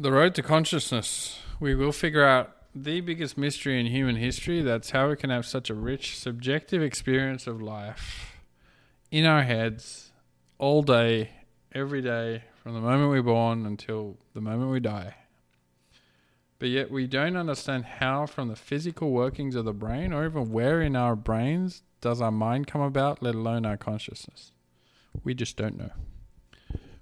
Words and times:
The 0.00 0.12
road 0.12 0.36
to 0.36 0.44
consciousness. 0.44 1.40
We 1.58 1.74
will 1.74 1.90
figure 1.90 2.24
out 2.24 2.54
the 2.72 3.00
biggest 3.00 3.36
mystery 3.36 3.80
in 3.80 3.86
human 3.86 4.14
history. 4.14 4.62
That's 4.62 4.90
how 4.90 5.08
we 5.08 5.16
can 5.16 5.30
have 5.30 5.44
such 5.44 5.70
a 5.70 5.74
rich, 5.74 6.16
subjective 6.16 6.80
experience 6.80 7.48
of 7.48 7.60
life 7.60 8.36
in 9.10 9.24
our 9.24 9.42
heads 9.42 10.12
all 10.56 10.82
day, 10.82 11.30
every 11.74 12.00
day, 12.00 12.44
from 12.62 12.74
the 12.74 12.80
moment 12.80 13.10
we're 13.10 13.24
born 13.24 13.66
until 13.66 14.18
the 14.34 14.40
moment 14.40 14.70
we 14.70 14.78
die. 14.78 15.16
But 16.60 16.68
yet 16.68 16.92
we 16.92 17.08
don't 17.08 17.36
understand 17.36 17.84
how, 17.84 18.26
from 18.26 18.46
the 18.46 18.54
physical 18.54 19.10
workings 19.10 19.56
of 19.56 19.64
the 19.64 19.72
brain, 19.72 20.12
or 20.12 20.24
even 20.24 20.52
where 20.52 20.80
in 20.80 20.94
our 20.94 21.16
brains, 21.16 21.82
does 22.00 22.20
our 22.20 22.30
mind 22.30 22.68
come 22.68 22.82
about, 22.82 23.20
let 23.20 23.34
alone 23.34 23.66
our 23.66 23.76
consciousness. 23.76 24.52
We 25.24 25.34
just 25.34 25.56
don't 25.56 25.76
know. 25.76 25.90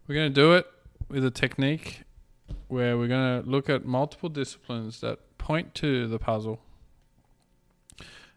We're 0.08 0.14
going 0.14 0.32
to 0.32 0.40
do 0.40 0.54
it 0.54 0.66
with 1.10 1.26
a 1.26 1.30
technique 1.30 2.04
where 2.68 2.96
we're 2.96 3.08
going 3.08 3.42
to 3.42 3.48
look 3.48 3.68
at 3.68 3.84
multiple 3.84 4.28
disciplines 4.28 5.00
that 5.00 5.18
point 5.38 5.74
to 5.76 6.06
the 6.08 6.18
puzzle 6.18 6.60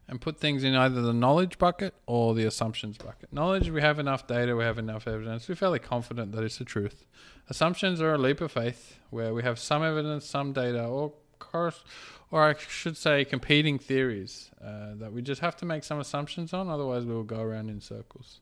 and 0.07 0.19
put 0.19 0.39
things 0.39 0.63
in 0.63 0.75
either 0.75 1.01
the 1.01 1.13
knowledge 1.13 1.57
bucket 1.57 1.93
or 2.07 2.33
the 2.33 2.45
assumptions 2.45 2.97
bucket. 2.97 3.31
Knowledge, 3.31 3.69
we 3.69 3.81
have 3.81 3.99
enough 3.99 4.25
data, 4.25 4.55
we 4.55 4.63
have 4.63 4.79
enough 4.79 5.07
evidence, 5.07 5.47
we're 5.47 5.55
fairly 5.55 5.79
confident 5.79 6.31
that 6.31 6.43
it's 6.43 6.57
the 6.57 6.65
truth. 6.65 7.05
Assumptions 7.49 8.01
are 8.01 8.13
a 8.13 8.17
leap 8.17 8.41
of 8.41 8.51
faith 8.51 8.99
where 9.11 9.33
we 9.33 9.43
have 9.43 9.59
some 9.59 9.83
evidence, 9.83 10.25
some 10.25 10.51
data, 10.51 10.83
or 10.83 11.13
course, 11.39 11.83
or 12.31 12.43
I 12.43 12.55
should 12.57 12.97
say, 12.97 13.25
competing 13.25 13.79
theories 13.79 14.51
uh, 14.63 14.95
that 14.95 15.11
we 15.11 15.21
just 15.21 15.41
have 15.41 15.55
to 15.57 15.65
make 15.65 15.83
some 15.83 15.99
assumptions 15.99 16.53
on, 16.53 16.69
otherwise, 16.69 17.05
we 17.05 17.13
will 17.13 17.23
go 17.23 17.41
around 17.41 17.69
in 17.69 17.81
circles. 17.81 18.41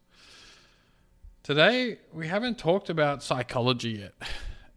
Today, 1.44 2.00
we 2.14 2.28
haven't 2.28 2.58
talked 2.58 2.90
about 2.90 3.24
psychology 3.24 3.92
yet. 3.92 4.14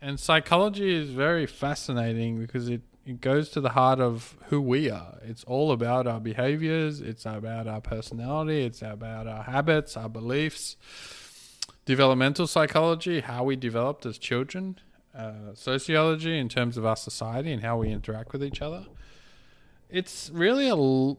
And 0.02 0.18
psychology 0.18 0.94
is 0.94 1.10
very 1.10 1.46
fascinating 1.46 2.38
because 2.38 2.68
it, 2.68 2.80
it 3.04 3.20
goes 3.20 3.50
to 3.50 3.60
the 3.60 3.70
heart 3.70 4.00
of 4.00 4.36
who 4.46 4.60
we 4.60 4.90
are. 4.90 5.18
It's 5.22 5.44
all 5.44 5.72
about 5.72 6.06
our 6.06 6.20
behaviors, 6.20 7.00
it's 7.00 7.26
about 7.26 7.66
our 7.66 7.82
personality, 7.82 8.64
it's 8.64 8.80
about 8.80 9.26
our 9.26 9.42
habits, 9.42 9.96
our 9.96 10.08
beliefs. 10.08 10.76
Developmental 11.84 12.46
psychology, 12.46 13.20
how 13.20 13.44
we 13.44 13.56
developed 13.56 14.06
as 14.06 14.16
children, 14.16 14.78
uh, 15.14 15.54
sociology 15.54 16.38
in 16.38 16.48
terms 16.48 16.76
of 16.76 16.86
our 16.86 16.96
society 16.96 17.52
and 17.52 17.62
how 17.62 17.76
we 17.78 17.90
interact 17.90 18.32
with 18.32 18.42
each 18.44 18.62
other. 18.62 18.86
It's 19.90 20.30
really 20.32 20.68
a 20.68 20.76
l- 20.76 21.18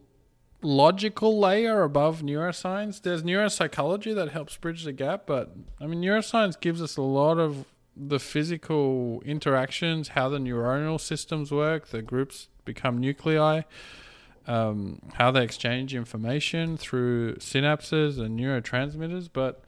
logical 0.61 1.37
layer 1.39 1.83
above 1.83 2.21
neuroscience. 2.21 3.01
There's 3.01 3.21
neuropsychology 3.21 4.15
that 4.15 4.29
helps 4.29 4.55
bridge 4.57 4.85
the 4.85 4.93
gap, 4.93 5.23
but 5.25 5.55
I 5.79 5.87
mean, 5.87 6.01
neuroscience 6.01 6.59
gives 6.59 6.81
us 6.81 6.97
a 6.97 7.01
lot 7.01 7.37
of 7.37 7.65
the 7.95 8.19
physical 8.19 9.21
interactions, 9.25 10.09
how 10.09 10.29
the 10.29 10.37
neuronal 10.37 10.99
systems 10.99 11.51
work, 11.51 11.87
the 11.89 12.01
groups 12.01 12.47
become 12.65 12.97
nuclei, 12.97 13.61
um, 14.47 15.01
how 15.13 15.31
they 15.31 15.43
exchange 15.43 15.93
information 15.93 16.77
through 16.77 17.35
synapses 17.35 18.19
and 18.19 18.39
neurotransmitters. 18.39 19.29
But 19.31 19.63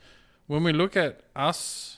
when 0.47 0.63
we 0.63 0.73
look 0.73 0.95
at 0.95 1.21
us, 1.35 1.97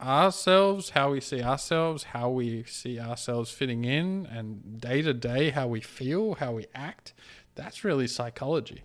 ourselves, 0.00 0.90
how 0.90 1.10
we 1.10 1.20
see 1.20 1.42
ourselves, 1.42 2.04
how 2.04 2.30
we 2.30 2.64
see 2.64 3.00
ourselves 3.00 3.50
fitting 3.50 3.84
in, 3.84 4.26
and 4.26 4.80
day 4.80 5.02
to 5.02 5.12
day, 5.12 5.50
how 5.50 5.66
we 5.66 5.80
feel, 5.80 6.34
how 6.34 6.52
we 6.52 6.66
act, 6.74 7.12
that's 7.54 7.84
really 7.84 8.06
psychology. 8.06 8.84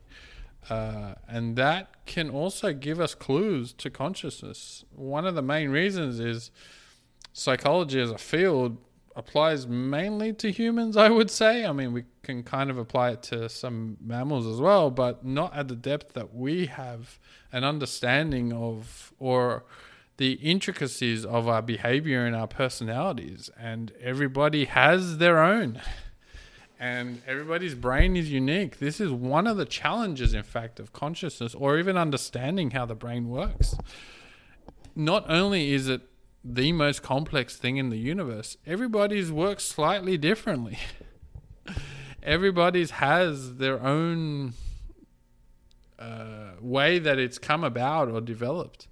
Uh, 0.70 1.16
and 1.28 1.56
that 1.56 2.06
can 2.06 2.30
also 2.30 2.74
give 2.74 3.00
us 3.00 3.16
clues 3.16 3.74
to 3.74 3.90
consciousness. 3.90 4.86
One 4.96 5.26
of 5.26 5.36
the 5.36 5.42
main 5.42 5.70
reasons 5.70 6.20
is 6.20 6.52
psychology 7.34 8.00
as 8.00 8.12
a 8.12 8.18
field 8.18 8.78
applies 9.16 9.68
mainly 9.68 10.34
to 10.34 10.52
humans, 10.52 10.98
I 10.98 11.10
would 11.10 11.30
say. 11.30 11.66
I 11.66 11.72
mean, 11.72 11.94
we 11.94 12.06
can 12.24 12.44
kind 12.44 12.70
of 12.70 12.78
apply 12.78 13.12
it 13.12 13.24
to 13.24 13.48
some 13.50 13.98
mammals 14.02 14.48
as 14.48 14.60
well, 14.60 14.90
but 14.90 15.26
not 15.26 15.56
at 15.56 15.68
the 15.68 15.76
depth 15.76 16.14
that 16.14 16.34
we 16.34 16.68
have 16.68 17.20
an 17.52 17.64
understanding 17.64 18.52
of 18.52 19.14
or 19.20 19.66
the 20.18 20.34
intricacies 20.34 21.26
of 21.26 21.48
our 21.48 21.62
behavior 21.62 22.26
and 22.26 22.36
our 22.36 22.48
personalities. 22.48 23.50
And 23.60 23.92
everybody 24.00 24.66
has 24.66 25.18
their 25.18 25.40
own 25.40 25.82
and 26.84 27.22
everybody's 27.26 27.76
brain 27.76 28.18
is 28.18 28.30
unique. 28.30 28.80
This 28.80 29.00
is 29.00 29.10
one 29.10 29.48
of 29.48 29.56
the 29.56 29.64
challenges, 29.64 30.34
in 30.34 30.44
fact, 30.44 30.82
of 30.82 30.92
consciousness 30.92 31.56
or 31.56 31.80
even 31.80 31.96
understanding 31.96 32.72
how 32.72 32.86
the 32.86 32.94
brain 32.94 33.30
works. 33.30 33.78
Not 34.94 35.24
only 35.30 35.72
is 35.72 35.88
it 35.88 36.02
the 36.44 36.74
most 36.74 37.02
complex 37.02 37.56
thing 37.56 37.78
in 37.78 37.90
the 37.90 37.98
universe, 37.98 38.58
everybody's 38.68 39.32
works 39.32 39.64
slightly 39.64 40.18
differently. 40.18 40.78
everybody's 42.24 42.92
has 42.92 43.56
their 43.56 43.82
own 43.82 44.52
uh, 45.98 46.56
way 46.60 47.00
that 47.00 47.18
it's 47.18 47.38
come 47.38 47.64
about 47.64 48.10
or 48.10 48.20
developed. 48.20 48.90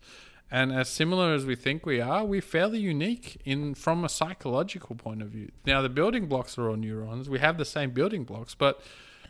And 0.51 0.73
as 0.73 0.89
similar 0.89 1.33
as 1.33 1.45
we 1.45 1.55
think 1.55 1.85
we 1.85 2.01
are, 2.01 2.25
we're 2.25 2.41
fairly 2.41 2.79
unique 2.79 3.41
in 3.45 3.73
from 3.73 4.03
a 4.03 4.09
psychological 4.09 4.97
point 4.97 5.21
of 5.21 5.29
view. 5.29 5.49
Now 5.65 5.81
the 5.81 5.89
building 5.89 6.27
blocks 6.27 6.57
are 6.57 6.69
all 6.69 6.75
neurons. 6.75 7.29
We 7.29 7.39
have 7.39 7.57
the 7.57 7.63
same 7.63 7.91
building 7.91 8.25
blocks, 8.25 8.53
but 8.53 8.81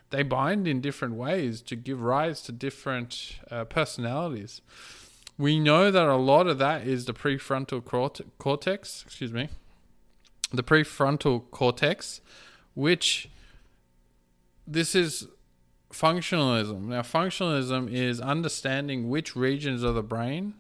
they 0.10 0.24
bind 0.24 0.68
in 0.68 0.82
different 0.82 1.14
ways 1.14 1.62
to 1.62 1.76
give 1.76 2.02
rise 2.02 2.42
to 2.44 2.52
different 2.52 3.38
uh, 3.52 3.66
personalities. 3.66 4.62
We 5.38 5.60
know 5.60 5.92
that 5.92 6.08
a 6.08 6.16
lot 6.16 6.48
of 6.48 6.58
that 6.58 6.88
is 6.88 7.06
the 7.06 7.14
prefrontal 7.14 7.86
cortex, 8.40 9.04
excuse 9.06 9.32
me, 9.32 9.50
the 10.52 10.64
prefrontal 10.64 11.50
cortex, 11.52 12.22
which 12.74 13.30
this 14.66 14.96
is 14.96 15.28
functionalism. 15.94 16.88
Now, 16.88 17.02
functionalism 17.02 17.92
is 17.92 18.20
understanding 18.20 19.10
which 19.10 19.36
regions 19.36 19.84
of 19.84 19.96
the 19.96 20.04
brain 20.04 20.56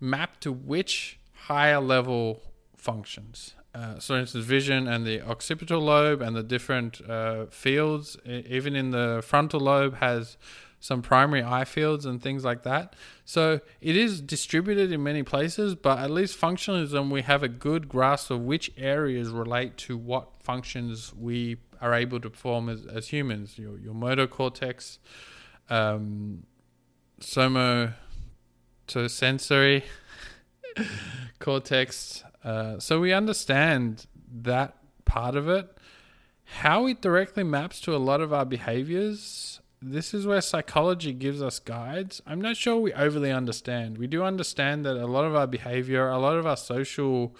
map 0.00 0.40
to 0.40 0.52
which 0.52 1.18
higher 1.46 1.80
level 1.80 2.42
functions. 2.76 3.54
Uh, 3.74 3.98
so, 3.98 4.14
for 4.14 4.20
instance, 4.20 4.44
vision 4.44 4.88
and 4.88 5.06
the 5.06 5.20
occipital 5.22 5.80
lobe 5.80 6.22
and 6.22 6.34
the 6.34 6.42
different 6.42 7.00
uh, 7.08 7.46
fields, 7.46 8.16
even 8.24 8.74
in 8.74 8.90
the 8.90 9.22
frontal 9.24 9.60
lobe, 9.60 9.96
has 9.96 10.36
some 10.80 11.02
primary 11.02 11.42
eye 11.42 11.64
fields 11.64 12.06
and 12.06 12.22
things 12.22 12.44
like 12.44 12.62
that. 12.62 12.94
So 13.24 13.60
it 13.80 13.96
is 13.96 14.20
distributed 14.20 14.92
in 14.92 15.02
many 15.02 15.22
places, 15.22 15.74
but 15.74 15.98
at 15.98 16.10
least 16.10 16.40
functionalism, 16.40 17.10
we 17.10 17.22
have 17.22 17.42
a 17.42 17.48
good 17.48 17.88
grasp 17.88 18.30
of 18.30 18.40
which 18.40 18.70
areas 18.76 19.30
relate 19.30 19.76
to 19.78 19.96
what 19.96 20.28
functions 20.40 21.12
we 21.14 21.56
are 21.80 21.94
able 21.94 22.20
to 22.20 22.30
perform 22.30 22.68
as, 22.68 22.86
as 22.86 23.08
humans. 23.08 23.58
Your, 23.58 23.78
your 23.78 23.94
motor 23.94 24.26
cortex, 24.26 24.98
um, 25.68 26.44
somo 27.20 27.94
to 28.88 29.08
sensory 29.08 29.84
cortex. 31.38 32.24
Uh, 32.44 32.78
so 32.78 33.00
we 33.00 33.12
understand 33.12 34.06
that 34.42 34.76
part 35.04 35.36
of 35.36 35.48
it. 35.48 35.68
How 36.44 36.86
it 36.86 37.02
directly 37.02 37.44
maps 37.44 37.80
to 37.82 37.94
a 37.94 37.98
lot 37.98 38.20
of 38.20 38.32
our 38.32 38.44
behaviors, 38.44 39.60
this 39.82 40.14
is 40.14 40.26
where 40.26 40.40
psychology 40.40 41.12
gives 41.12 41.42
us 41.42 41.58
guides. 41.58 42.22
I'm 42.26 42.40
not 42.40 42.56
sure 42.56 42.76
we 42.76 42.92
overly 42.94 43.30
understand. 43.30 43.98
We 43.98 44.06
do 44.06 44.22
understand 44.22 44.84
that 44.86 44.96
a 44.96 45.06
lot 45.06 45.24
of 45.24 45.36
our 45.36 45.46
behavior, 45.46 46.08
a 46.08 46.18
lot 46.18 46.36
of 46.36 46.46
our 46.46 46.56
social 46.56 47.36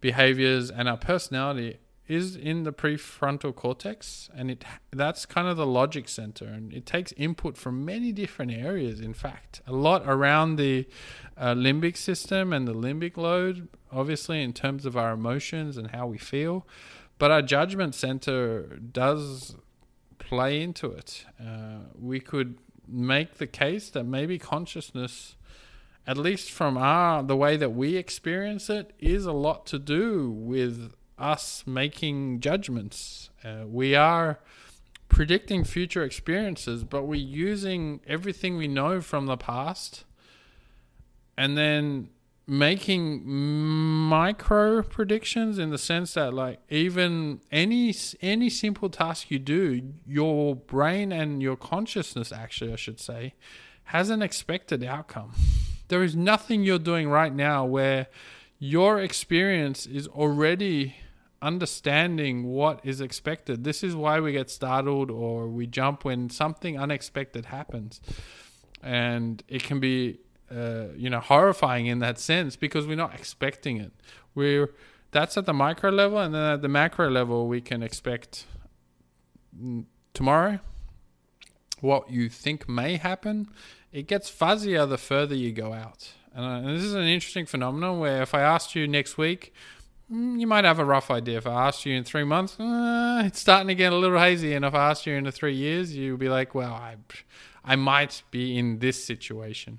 behaviors, 0.00 0.70
and 0.70 0.88
our 0.88 0.96
personality 0.96 1.78
is 2.10 2.34
in 2.34 2.64
the 2.64 2.72
prefrontal 2.72 3.54
cortex 3.54 4.28
and 4.34 4.50
it 4.50 4.64
that's 4.90 5.24
kind 5.24 5.46
of 5.46 5.56
the 5.56 5.64
logic 5.64 6.08
center 6.08 6.44
and 6.44 6.72
it 6.72 6.84
takes 6.84 7.12
input 7.12 7.56
from 7.56 7.84
many 7.84 8.10
different 8.10 8.50
areas 8.50 9.00
in 9.00 9.14
fact. 9.14 9.62
A 9.66 9.72
lot 9.72 10.02
around 10.04 10.56
the 10.56 10.88
uh, 11.36 11.54
limbic 11.54 11.96
system 11.96 12.52
and 12.52 12.66
the 12.66 12.74
limbic 12.74 13.16
lobe 13.16 13.68
obviously 13.92 14.42
in 14.42 14.52
terms 14.52 14.84
of 14.84 14.96
our 14.96 15.12
emotions 15.12 15.76
and 15.76 15.92
how 15.92 16.08
we 16.08 16.18
feel 16.18 16.66
but 17.18 17.30
our 17.30 17.42
judgment 17.42 17.94
center 17.94 18.62
does 18.76 19.54
play 20.18 20.60
into 20.60 20.90
it. 20.90 21.26
Uh, 21.40 21.78
we 21.96 22.18
could 22.18 22.58
make 22.88 23.38
the 23.38 23.46
case 23.46 23.88
that 23.90 24.02
maybe 24.04 24.36
consciousness 24.36 25.36
at 26.08 26.16
least 26.16 26.50
from 26.50 26.76
our 26.76 27.22
the 27.22 27.36
way 27.36 27.56
that 27.56 27.70
we 27.70 27.94
experience 27.94 28.68
it 28.68 28.92
is 28.98 29.26
a 29.26 29.32
lot 29.32 29.64
to 29.66 29.78
do 29.78 30.28
with 30.30 30.92
us 31.20 31.64
making 31.66 32.40
judgments. 32.40 33.30
Uh, 33.44 33.64
we 33.66 33.94
are 33.94 34.40
predicting 35.08 35.64
future 35.64 36.02
experiences, 36.02 36.84
but 36.84 37.04
we're 37.04 37.20
using 37.20 38.00
everything 38.06 38.56
we 38.56 38.68
know 38.68 39.00
from 39.00 39.26
the 39.26 39.36
past 39.36 40.04
and 41.36 41.56
then 41.56 42.08
making 42.46 43.22
micro 43.24 44.82
predictions 44.82 45.56
in 45.58 45.70
the 45.70 45.78
sense 45.78 46.14
that 46.14 46.34
like 46.34 46.58
even 46.68 47.40
any 47.52 47.94
any 48.20 48.50
simple 48.50 48.90
task 48.90 49.30
you 49.30 49.38
do 49.38 49.92
your 50.04 50.56
brain 50.56 51.12
and 51.12 51.40
your 51.40 51.56
consciousness 51.56 52.32
actually 52.32 52.72
I 52.72 52.76
should 52.76 52.98
say 52.98 53.34
has 53.84 54.10
an 54.10 54.20
expected 54.20 54.82
outcome 54.82 55.30
there 55.86 56.02
is 56.02 56.16
nothing 56.16 56.64
you're 56.64 56.80
doing 56.80 57.08
right 57.08 57.32
now 57.32 57.64
where 57.64 58.08
your 58.58 59.00
experience 59.00 59.86
is 59.86 60.08
already 60.08 60.96
understanding 61.42 62.44
what 62.44 62.80
is 62.84 63.00
expected. 63.00 63.64
This 63.64 63.82
is 63.82 63.94
why 63.94 64.20
we 64.20 64.32
get 64.32 64.50
startled 64.50 65.10
or 65.10 65.48
we 65.48 65.66
jump 65.66 66.04
when 66.04 66.30
something 66.30 66.78
unexpected 66.78 67.46
happens. 67.46 68.00
And 68.82 69.42
it 69.48 69.62
can 69.62 69.80
be, 69.80 70.18
uh, 70.54 70.86
you 70.96 71.10
know, 71.10 71.20
horrifying 71.20 71.86
in 71.86 71.98
that 72.00 72.18
sense 72.18 72.56
because 72.56 72.86
we're 72.86 72.96
not 72.96 73.14
expecting 73.14 73.78
it. 73.78 73.92
We're 74.34 74.70
that's 75.12 75.36
at 75.36 75.46
the 75.46 75.52
micro 75.52 75.90
level, 75.90 76.18
and 76.18 76.34
then 76.34 76.42
at 76.42 76.62
the 76.62 76.68
macro 76.68 77.10
level, 77.10 77.48
we 77.48 77.60
can 77.60 77.82
expect 77.82 78.46
tomorrow 80.14 80.60
what 81.80 82.10
you 82.10 82.28
think 82.28 82.68
may 82.68 82.96
happen. 82.96 83.48
It 83.92 84.06
gets 84.06 84.30
fuzzier 84.30 84.88
the 84.88 84.98
further 84.98 85.34
you 85.34 85.52
go 85.52 85.72
out. 85.72 86.12
And, 86.32 86.44
uh, 86.44 86.68
and 86.68 86.76
this 86.76 86.84
is 86.84 86.94
an 86.94 87.06
interesting 87.06 87.46
phenomenon 87.46 87.98
where 87.98 88.22
if 88.22 88.34
I 88.34 88.42
asked 88.42 88.76
you 88.76 88.86
next 88.86 89.18
week, 89.18 89.52
you 90.10 90.46
might 90.46 90.64
have 90.64 90.78
a 90.78 90.84
rough 90.84 91.10
idea. 91.10 91.38
If 91.38 91.46
I 91.46 91.68
asked 91.68 91.86
you 91.86 91.94
in 91.94 92.04
three 92.04 92.24
months, 92.24 92.58
uh, 92.58 93.22
it's 93.24 93.38
starting 93.38 93.68
to 93.68 93.74
get 93.74 93.92
a 93.92 93.96
little 93.96 94.18
hazy. 94.18 94.54
And 94.54 94.64
if 94.64 94.74
I 94.74 94.90
asked 94.90 95.06
you 95.06 95.14
in 95.14 95.30
three 95.30 95.54
years, 95.54 95.96
you'll 95.96 96.16
be 96.16 96.28
like, 96.28 96.54
well, 96.54 96.72
I, 96.72 96.96
I 97.64 97.76
might 97.76 98.22
be 98.30 98.58
in 98.58 98.80
this 98.80 99.02
situation. 99.04 99.78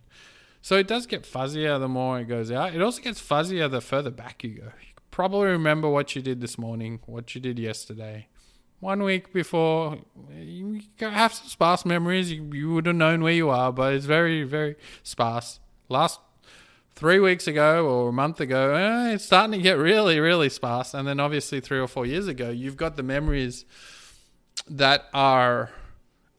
So 0.62 0.78
it 0.78 0.88
does 0.88 1.06
get 1.06 1.24
fuzzier 1.24 1.80
the 1.80 1.90
more 1.90 2.20
it 2.20 2.26
goes 2.26 2.52
out. 2.52 2.74
It 2.74 2.82
also 2.82 3.02
gets 3.02 3.20
fuzzier 3.20 3.70
the 3.70 3.82
further 3.82 4.12
back 4.12 4.44
you 4.44 4.52
go. 4.52 4.66
You 4.66 4.94
probably 5.10 5.48
remember 5.48 5.90
what 5.90 6.16
you 6.16 6.22
did 6.22 6.40
this 6.40 6.58
morning, 6.58 7.00
what 7.06 7.36
you 7.36 7.42
did 7.42 7.60
yesterday. 7.60 8.28
One 8.80 9.04
week 9.04 9.34
before, 9.34 9.98
you 10.34 10.82
have 11.00 11.34
some 11.34 11.48
sparse 11.48 11.86
memories. 11.86 12.32
You, 12.32 12.50
you 12.54 12.74
would 12.74 12.86
have 12.86 12.96
known 12.96 13.22
where 13.22 13.34
you 13.34 13.50
are, 13.50 13.72
but 13.72 13.94
it's 13.94 14.06
very, 14.06 14.44
very 14.44 14.76
sparse. 15.04 15.60
Last 15.90 16.20
three 16.96 17.20
weeks 17.20 17.48
ago 17.48 17.88
or 17.88 18.10
a 18.10 18.14
month 18.14 18.40
ago, 18.40 18.76
eh, 18.76 19.14
it's 19.14 19.26
starting 19.26 19.54
to 19.54 19.64
get 19.64 19.78
really, 19.78 20.20
really 20.20 20.50
sparse. 20.50 20.94
And 20.94 21.08
then 21.08 21.20
obviously 21.20 21.60
three 21.60 21.80
or 21.80 21.88
four 21.88 22.06
years 22.06 22.28
ago, 22.28 22.50
you've 22.50 22.78
got 22.78 22.96
the 22.96 23.04
memories 23.04 23.66
that 24.70 25.06
are 25.14 25.72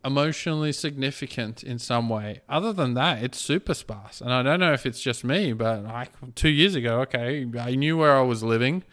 emotionally 0.04 0.72
significant 0.72 1.62
in 1.62 1.78
some 1.78 2.08
way. 2.08 2.40
Other 2.48 2.72
than 2.72 2.94
that, 2.94 3.22
it's 3.22 3.38
super 3.38 3.74
sparse. 3.74 4.20
And 4.20 4.32
I 4.32 4.42
don't 4.42 4.60
know 4.60 4.72
if 4.72 4.84
it's 4.84 5.00
just 5.00 5.24
me, 5.24 5.52
but 5.52 5.84
like 5.84 6.10
two 6.34 6.48
years 6.48 6.74
ago, 6.74 7.00
okay, 7.02 7.46
I 7.58 7.74
knew 7.74 7.96
where 7.96 8.16
I 8.16 8.22
was 8.22 8.42
living. 8.42 8.84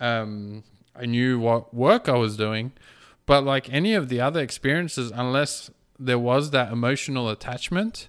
Um, 0.00 0.62
I 0.94 1.06
knew 1.06 1.38
what 1.38 1.74
work 1.74 2.08
I 2.08 2.16
was 2.16 2.36
doing. 2.36 2.72
But 3.26 3.44
like 3.44 3.72
any 3.72 3.94
of 3.94 4.08
the 4.08 4.20
other 4.20 4.40
experiences, 4.40 5.10
unless 5.14 5.70
there 5.98 6.18
was 6.18 6.50
that 6.50 6.72
emotional 6.72 7.28
attachment, 7.28 8.08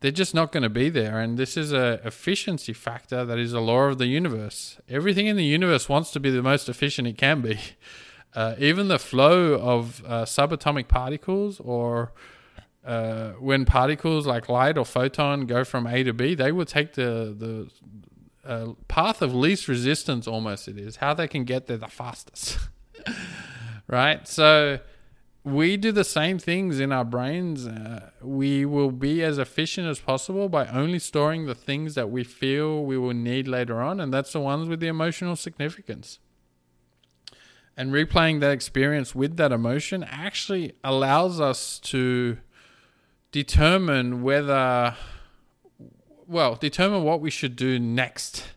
they're 0.00 0.10
just 0.10 0.34
not 0.34 0.50
going 0.50 0.62
to 0.62 0.70
be 0.70 0.88
there. 0.88 1.20
And 1.20 1.38
this 1.38 1.56
is 1.56 1.72
a 1.72 2.00
efficiency 2.04 2.72
factor 2.72 3.24
that 3.24 3.38
is 3.38 3.52
a 3.52 3.60
law 3.60 3.84
of 3.84 3.98
the 3.98 4.06
universe. 4.06 4.78
Everything 4.88 5.26
in 5.26 5.36
the 5.36 5.44
universe 5.44 5.88
wants 5.88 6.10
to 6.12 6.20
be 6.20 6.30
the 6.30 6.42
most 6.42 6.68
efficient 6.68 7.06
it 7.08 7.18
can 7.18 7.40
be. 7.40 7.58
Uh, 8.32 8.54
even 8.60 8.86
the 8.86 8.96
flow 8.96 9.54
of 9.54 10.04
uh, 10.06 10.22
subatomic 10.22 10.86
particles 10.86 11.58
or 11.58 12.12
uh, 12.84 13.32
when 13.40 13.64
particles 13.64 14.24
like 14.24 14.48
light 14.48 14.78
or 14.78 14.84
photon 14.84 15.46
go 15.46 15.64
from 15.64 15.84
A 15.84 16.04
to 16.04 16.12
B, 16.12 16.36
they 16.36 16.52
will 16.52 16.64
take 16.64 16.92
the 16.94 17.34
the 17.36 18.48
uh, 18.48 18.74
path 18.86 19.20
of 19.20 19.34
least 19.34 19.66
resistance. 19.66 20.28
Almost 20.28 20.68
it 20.68 20.78
is 20.78 20.96
how 20.96 21.12
they 21.12 21.26
can 21.26 21.42
get 21.42 21.66
there 21.66 21.76
the 21.76 21.88
fastest, 21.88 22.58
right? 23.88 24.26
So 24.28 24.78
we 25.42 25.76
do 25.76 25.90
the 25.92 26.04
same 26.04 26.38
things 26.38 26.80
in 26.80 26.92
our 26.92 27.04
brains. 27.04 27.66
Uh, 27.66 28.10
we 28.22 28.64
will 28.66 28.90
be 28.90 29.22
as 29.22 29.38
efficient 29.38 29.88
as 29.88 29.98
possible 29.98 30.48
by 30.48 30.66
only 30.66 30.98
storing 30.98 31.46
the 31.46 31.54
things 31.54 31.94
that 31.94 32.10
we 32.10 32.24
feel 32.24 32.84
we 32.84 32.98
will 32.98 33.14
need 33.14 33.48
later 33.48 33.80
on, 33.80 34.00
and 34.00 34.12
that's 34.12 34.32
the 34.32 34.40
ones 34.40 34.68
with 34.68 34.80
the 34.80 34.88
emotional 34.88 35.36
significance 35.36 36.18
and 37.80 37.92
replaying 37.92 38.40
that 38.40 38.50
experience 38.50 39.14
with 39.14 39.38
that 39.38 39.52
emotion 39.52 40.04
actually 40.04 40.74
allows 40.84 41.40
us 41.40 41.78
to 41.78 42.36
determine 43.32 44.22
whether 44.22 44.94
well 46.26 46.56
determine 46.56 47.02
what 47.04 47.22
we 47.22 47.30
should 47.30 47.56
do 47.56 47.78
next 47.78 48.48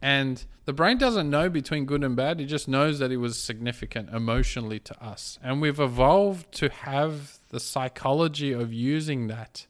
and 0.00 0.46
the 0.64 0.72
brain 0.72 0.98
doesn't 0.98 1.28
know 1.28 1.48
between 1.48 1.84
good 1.84 2.04
and 2.04 2.16
bad 2.16 2.40
it 2.40 2.46
just 2.46 2.68
knows 2.68 2.98
that 2.98 3.10
it 3.10 3.16
was 3.16 3.38
significant 3.38 4.08
emotionally 4.10 4.78
to 4.78 5.04
us 5.04 5.38
and 5.42 5.60
we've 5.60 5.80
evolved 5.80 6.50
to 6.52 6.68
have 6.68 7.38
the 7.48 7.60
psychology 7.60 8.52
of 8.52 8.72
using 8.72 9.26
that 9.26 9.66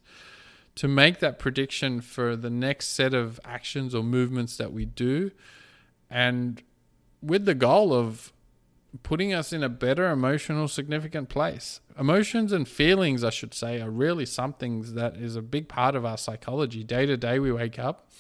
to 0.75 0.89
make 0.89 1.19
that 1.19 1.39
prediction 1.39 2.01
for 2.01 2.35
the 2.35 2.51
next 2.51 2.89
set 2.89 3.13
of 3.13 3.39
actions 3.45 3.95
or 3.95 4.03
movements 4.03 4.57
that 4.57 4.73
we 4.73 4.85
do 4.85 5.31
and 6.11 6.63
with 7.23 7.45
the 7.45 7.55
goal 7.55 7.93
of 7.93 8.33
putting 9.03 9.33
us 9.33 9.53
in 9.53 9.63
a 9.63 9.69
better 9.69 10.11
emotional 10.11 10.69
significant 10.69 11.29
place. 11.29 11.81
Emotions 11.99 12.53
and 12.53 12.69
feelings, 12.69 13.25
I 13.25 13.31
should 13.31 13.55
say, 13.55 13.81
are 13.81 13.91
really 13.91 14.27
something 14.27 14.95
that 14.95 15.17
is 15.17 15.37
a 15.37 15.43
big 15.43 15.69
part 15.69 15.95
of 15.95 16.05
our 16.05 16.19
psychology. 16.19 16.85
Day 16.85 17.07
to 17.07 17.17
day, 17.17 17.39
we 17.39 17.51
wake 17.51 17.79
up. 17.79 18.11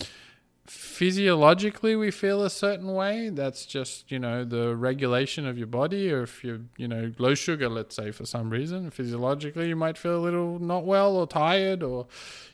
Physiologically, 0.64 1.96
we 1.96 2.12
feel 2.12 2.44
a 2.44 2.50
certain 2.50 2.94
way. 2.94 3.30
That's 3.30 3.66
just, 3.66 4.10
you 4.12 4.18
know, 4.20 4.44
the 4.44 4.76
regulation 4.76 5.46
of 5.46 5.58
your 5.58 5.66
body. 5.66 6.12
Or 6.12 6.22
if 6.22 6.44
you're, 6.44 6.60
you 6.76 6.86
know, 6.86 7.12
low 7.18 7.34
sugar, 7.34 7.68
let's 7.68 7.96
say, 7.96 8.12
for 8.12 8.24
some 8.24 8.50
reason, 8.50 8.90
physiologically, 8.90 9.68
you 9.68 9.76
might 9.76 9.98
feel 9.98 10.16
a 10.16 10.22
little 10.22 10.60
not 10.60 10.84
well 10.84 11.16
or 11.16 11.26
tired 11.26 11.82
or 11.82 12.06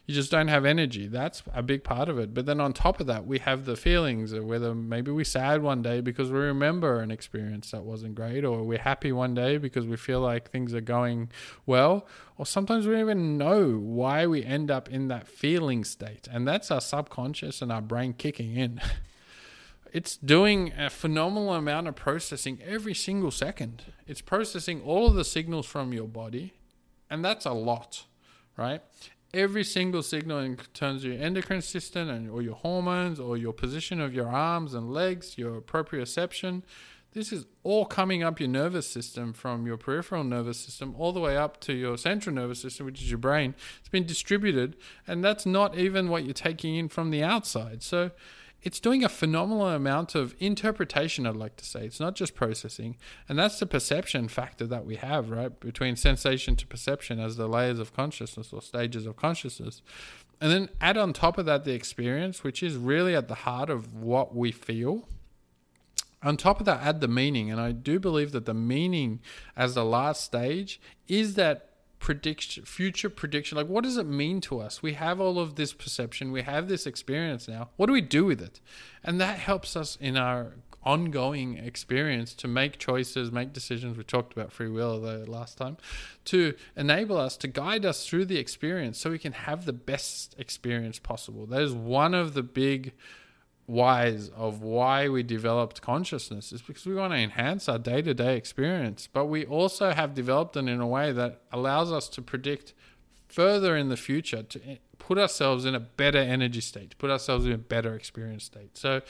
you 0.09 0.15
just 0.15 0.31
don't 0.31 0.49
have 0.49 0.65
energy. 0.65 1.07
That's 1.07 1.43
a 1.53 1.63
big 1.63 1.85
part 1.85 2.09
of 2.09 2.19
it. 2.19 2.33
But 2.33 2.47
then 2.47 2.63
on 2.63 2.73
top 2.73 2.99
of 2.99 3.07
that, 3.09 3.27
we 3.27 3.41
have 3.41 3.67
the 3.67 3.77
feelings 3.77 4.33
of 4.33 4.43
whether 4.47 4.75
maybe 4.75 5.11
we're 5.11 5.23
sad 5.27 5.63
one 5.63 5.83
day 5.83 6.01
because 6.01 6.33
we 6.33 6.39
remember 6.39 7.01
an 7.01 7.11
experience 7.11 7.73
that 7.73 7.83
wasn't 7.83 8.15
great, 8.15 8.43
or 8.43 8.63
we're 8.63 8.79
happy 8.79 9.13
one 9.13 9.35
day 9.35 9.59
because 9.59 9.87
we 9.87 9.99
feel 9.99 10.21
like 10.21 10.51
things 10.51 10.73
are 10.73 10.81
going 10.81 11.31
well, 11.67 12.07
or 12.39 12.47
sometimes 12.47 12.87
we 12.87 12.93
don't 12.93 13.03
even 13.03 13.37
know 13.37 13.77
why 13.77 14.27
we 14.27 14.43
end 14.43 14.71
up 14.71 14.89
in 14.89 15.09
that 15.09 15.29
feeling 15.29 15.85
state. 15.85 16.27
And 16.33 16.49
that's 16.49 16.71
our 16.71 16.81
subconscious 16.81 17.61
and 17.61 17.71
our 17.71 17.83
brain 17.83 17.98
kicking 18.17 18.57
in. 18.57 18.81
it's 19.93 20.17
doing 20.17 20.73
a 20.77 20.91
phenomenal 20.91 21.55
amount 21.55 21.89
of 21.89 21.97
processing 21.97 22.61
every 22.65 22.95
single 22.95 23.31
second. 23.31 23.85
It's 24.07 24.21
processing 24.21 24.83
all 24.83 25.09
of 25.09 25.15
the 25.15 25.25
signals 25.25 25.67
from 25.67 25.93
your 25.93 26.09
body, 26.09 26.55
and 27.11 27.25
that's 27.25 27.47
a 27.47 27.53
lot, 27.53 28.05
right? 28.57 28.83
every 29.35 29.65
single 29.65 30.03
signal 30.03 30.39
in 30.39 30.57
terms 30.73 31.05
of 31.05 31.13
your 31.13 31.23
endocrine 31.23 31.63
system 31.63 32.09
and 32.09 32.31
or 32.31 32.43
your 32.43 32.55
hormones 32.55 33.21
or 33.21 33.37
your 33.37 33.53
position 33.53 34.01
of 34.01 34.15
your 34.15 34.29
arms 34.29 34.75
and 34.75 34.93
legs, 34.93 35.37
your 35.37 35.61
proprioception. 35.61 36.63
This 37.19 37.33
is 37.33 37.47
all 37.65 37.85
coming 37.85 38.23
up 38.23 38.39
your 38.39 38.49
nervous 38.49 38.89
system 38.89 39.33
from 39.33 39.67
your 39.67 39.77
peripheral 39.77 40.23
nervous 40.23 40.57
system 40.57 40.95
all 40.97 41.13
the 41.13 41.19
way 41.19 41.37
up 41.37 41.61
to 41.63 41.73
your 41.73 41.99
central 41.99 42.33
nervous 42.33 42.61
system, 42.61 42.87
which 42.87 43.03
is 43.03 43.11
your 43.11 43.19
brain. 43.19 43.57
It's 43.81 43.89
been 43.89 44.07
distributed, 44.07 44.77
and 45.05 45.25
that's 45.25 45.45
not 45.45 45.77
even 45.77 46.11
what 46.11 46.23
you're 46.23 46.33
taking 46.33 46.77
in 46.77 46.89
from 46.89 47.11
the 47.11 47.25
outside. 47.25 47.83
So 47.83 48.13
it's 48.63 48.79
doing 48.79 49.03
a 49.03 49.09
phenomenal 49.09 49.67
amount 49.67 50.15
of 50.15 50.37
interpretation, 50.39 51.27
I'd 51.27 51.35
like 51.35 51.57
to 51.57 51.65
say. 51.65 51.85
It's 51.85 51.99
not 51.99 52.15
just 52.15 52.37
processing. 52.37 52.97
And 53.29 53.37
that's 53.37 53.59
the 53.59 53.67
perception 53.67 54.29
factor 54.29 54.69
that 54.69 54.87
we 54.87 54.95
have, 54.95 55.31
right? 55.31 55.59
Between 55.59 55.97
sensation 55.97 56.55
to 56.55 56.69
perception 56.69 57.19
as 57.19 57.37
the 57.37 57.49
layers 57.49 57.81
of 57.81 57.93
consciousness 57.93 58.53
or 58.53 58.63
stages 58.63 59.07
of 59.07 59.17
consciousness. 59.17 59.83
And 60.41 60.53
then 60.53 60.69
add 60.81 60.97
on 60.97 61.13
top 61.13 61.37
of 61.37 61.47
that 61.47 61.65
the 61.65 61.75
experience, 61.75 62.45
which 62.45 62.63
is 62.63 62.77
really 62.77 63.17
at 63.17 63.27
the 63.27 63.35
heart 63.35 63.71
of 63.71 63.93
what 63.93 64.37
we 64.37 64.53
feel. 64.53 65.09
On 66.23 66.37
top 66.37 66.61
of 66.61 66.67
that, 66.67 66.83
add 66.83 67.01
the 67.01 67.09
meaning. 67.09 67.51
And 67.51 67.61
I 67.61 67.73
do 67.73 68.01
believe 68.01 68.33
that 68.33 68.45
the 68.45 68.55
meaning 68.55 69.21
as 69.57 69.75
the 69.75 69.85
last 69.85 70.25
stage 70.25 70.81
is 71.07 71.35
that 71.35 71.65
prediction 71.99 72.65
future 72.65 73.11
prediction. 73.11 73.57
Like 73.57 73.67
what 73.67 73.85
does 73.85 73.97
it 73.97 74.07
mean 74.07 74.41
to 74.43 74.61
us? 74.61 74.83
We 74.83 74.95
have 74.95 75.21
all 75.21 75.39
of 75.39 75.57
this 75.57 75.73
perception. 75.73 76.33
We 76.33 76.43
have 76.43 76.69
this 76.69 76.87
experience 76.87 77.49
now. 77.49 77.71
What 77.77 77.87
do 77.87 77.93
we 77.93 78.01
do 78.01 78.25
with 78.25 78.41
it? 78.41 78.61
And 79.03 79.21
that 79.21 79.39
helps 79.39 79.77
us 79.77 79.97
in 80.01 80.17
our 80.17 80.55
ongoing 80.85 81.59
experience 81.59 82.35
to 82.35 82.49
make 82.49 82.79
choices 82.79 83.33
make 83.33 83.53
decisions. 83.53 83.97
We 83.97 84.05
talked 84.05 84.33
about 84.33 84.53
free 84.53 84.71
will 84.71 85.01
the 85.01 85.29
last 85.31 85.59
time 85.59 85.77
to 86.27 86.55
enable 86.77 87.17
us 87.19 87.37
to 87.39 87.49
guide 87.49 87.85
us 87.85 88.07
through 88.07 88.27
the 88.27 88.39
experience 88.39 88.99
so 88.99 89.11
we 89.11 89.19
can 89.19 89.33
have 89.33 89.65
the 89.65 89.73
best 89.73 90.35
experience 90.39 90.99
possible. 90.99 91.47
That 91.47 91.63
is 91.63 91.73
one 91.73 92.15
of 92.15 92.35
the 92.35 92.43
big 92.43 92.93
whys 93.69 94.31
of 94.31 94.63
why 94.63 95.09
we 95.11 95.23
developed 95.23 95.83
consciousness 95.83 96.53
is 96.53 96.63
because 96.63 96.87
we 96.87 96.95
want 96.95 97.13
to 97.13 97.19
enhance 97.19 97.69
our 97.69 97.79
day 97.79 98.01
to 98.01 98.15
day 98.15 98.35
experience, 98.35 99.09
but 99.13 99.27
we 99.27 99.45
also 99.45 99.91
have 99.93 100.15
developed 100.15 100.57
it 100.57 100.67
in 100.67 100.81
a 100.81 100.87
way 100.87 101.13
that 101.13 101.43
allows 101.53 101.93
us 101.93 102.09
to 102.09 102.23
predict 102.23 102.73
further 103.29 103.77
in 103.77 103.91
the 103.91 103.97
future 103.97 104.43
to 104.43 104.59
eh, 104.67 104.77
put 104.99 105.19
ourselves 105.19 105.67
in 105.67 105.75
a 105.75 105.81
better 105.81 106.19
energy 106.19 106.63
state, 106.63 106.91
to 106.93 106.97
put 106.97 107.11
ourselves 107.11 107.45
in 107.45 107.53
a 107.53 107.59
better 107.59 107.95
experience 107.95 108.45
state. 108.45 108.77
So, 108.79 109.03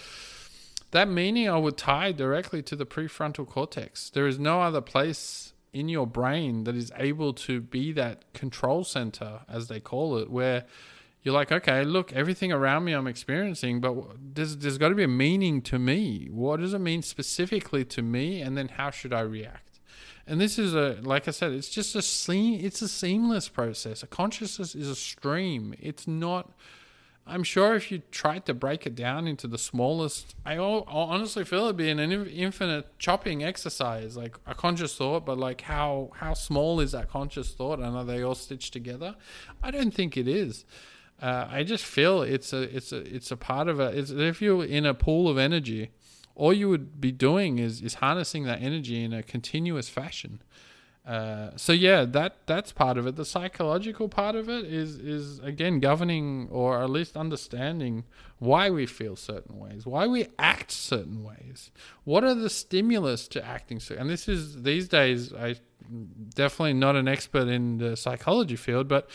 that 0.90 1.08
meaning 1.08 1.48
I 1.48 1.58
would 1.58 1.76
tie 1.76 2.12
directly 2.12 2.62
to 2.62 2.74
the 2.74 2.86
prefrontal 2.86 3.46
cortex. 3.46 4.10
There 4.10 4.26
is 4.26 4.38
no 4.38 4.62
other 4.62 4.80
place 4.80 5.52
in 5.72 5.88
your 5.88 6.06
brain 6.06 6.64
that 6.64 6.74
is 6.74 6.90
able 6.96 7.32
to 7.34 7.60
be 7.60 7.92
that 7.92 8.32
control 8.32 8.82
center, 8.84 9.40
as 9.48 9.68
they 9.68 9.80
call 9.80 10.16
it, 10.16 10.30
where 10.30 10.64
you're 11.28 11.34
like, 11.34 11.52
okay, 11.52 11.84
look, 11.84 12.10
everything 12.14 12.52
around 12.52 12.84
me 12.84 12.94
I'm 12.94 13.06
experiencing, 13.06 13.82
but 13.82 13.94
there's 14.18 14.56
there's 14.56 14.78
got 14.78 14.88
to 14.88 14.94
be 14.94 15.04
a 15.04 15.08
meaning 15.08 15.60
to 15.62 15.78
me. 15.78 16.26
What 16.30 16.58
does 16.58 16.72
it 16.72 16.78
mean 16.78 17.02
specifically 17.02 17.84
to 17.84 18.00
me, 18.00 18.40
and 18.40 18.56
then 18.56 18.68
how 18.68 18.90
should 18.90 19.12
I 19.12 19.20
react? 19.20 19.78
And 20.26 20.40
this 20.40 20.58
is 20.58 20.74
a, 20.74 20.96
like 21.02 21.28
I 21.28 21.32
said, 21.32 21.52
it's 21.52 21.68
just 21.68 21.94
a 21.94 22.00
seam, 22.00 22.64
it's 22.64 22.80
a 22.80 22.88
seamless 22.88 23.50
process. 23.50 24.02
A 24.02 24.06
consciousness 24.06 24.74
is 24.74 24.88
a 24.88 24.94
stream. 24.94 25.74
It's 25.78 26.08
not. 26.08 26.50
I'm 27.26 27.42
sure 27.42 27.74
if 27.74 27.92
you 27.92 28.00
tried 28.10 28.46
to 28.46 28.54
break 28.54 28.86
it 28.86 28.94
down 28.94 29.28
into 29.28 29.46
the 29.46 29.58
smallest, 29.58 30.34
I 30.46 30.56
honestly 30.56 31.44
feel 31.44 31.64
it'd 31.64 31.76
be 31.76 31.90
an 31.90 32.00
infinite 32.00 32.98
chopping 32.98 33.44
exercise, 33.44 34.16
like 34.16 34.34
a 34.46 34.54
conscious 34.54 34.96
thought. 34.96 35.26
But 35.26 35.36
like, 35.36 35.60
how 35.60 36.10
how 36.14 36.32
small 36.32 36.80
is 36.80 36.92
that 36.92 37.10
conscious 37.10 37.52
thought, 37.52 37.80
and 37.80 37.94
are 37.94 38.04
they 38.04 38.22
all 38.22 38.34
stitched 38.34 38.72
together? 38.72 39.14
I 39.62 39.70
don't 39.70 39.92
think 39.92 40.16
it 40.16 40.26
is. 40.26 40.64
Uh, 41.20 41.48
I 41.50 41.64
just 41.64 41.84
feel 41.84 42.22
it's 42.22 42.52
a 42.52 42.62
it's 42.74 42.92
a 42.92 42.98
it's 42.98 43.30
a 43.30 43.36
part 43.36 43.68
of 43.68 43.80
a. 43.80 43.86
It's 43.88 44.10
if 44.10 44.40
you're 44.40 44.64
in 44.64 44.86
a 44.86 44.94
pool 44.94 45.28
of 45.28 45.36
energy, 45.36 45.90
all 46.34 46.52
you 46.52 46.68
would 46.68 47.00
be 47.00 47.10
doing 47.10 47.58
is 47.58 47.82
is 47.82 47.94
harnessing 47.94 48.44
that 48.44 48.62
energy 48.62 49.02
in 49.02 49.12
a 49.12 49.22
continuous 49.22 49.88
fashion. 49.88 50.40
Uh, 51.08 51.52
so 51.56 51.72
yeah, 51.72 52.04
that 52.04 52.36
that's 52.44 52.70
part 52.70 52.98
of 52.98 53.06
it. 53.06 53.16
The 53.16 53.24
psychological 53.24 54.10
part 54.10 54.36
of 54.36 54.48
it 54.50 54.66
is 54.66 54.96
is 54.96 55.38
again 55.40 55.80
governing 55.80 56.48
or 56.50 56.82
at 56.82 56.90
least 56.90 57.16
understanding 57.16 58.04
why 58.38 58.68
we 58.68 58.84
feel 58.84 59.16
certain 59.16 59.58
ways, 59.58 59.86
why 59.86 60.06
we 60.06 60.28
act 60.38 60.70
certain 60.70 61.24
ways. 61.24 61.70
What 62.04 62.24
are 62.24 62.34
the 62.34 62.50
stimulus 62.50 63.26
to 63.28 63.44
acting 63.44 63.80
so? 63.80 63.96
And 63.96 64.10
this 64.10 64.28
is 64.28 64.62
these 64.62 64.86
days, 64.86 65.32
I 65.32 65.56
definitely 66.34 66.74
not 66.74 66.94
an 66.94 67.08
expert 67.08 67.48
in 67.48 67.78
the 67.78 67.96
psychology 67.96 68.56
field, 68.56 68.86
but 68.86 69.08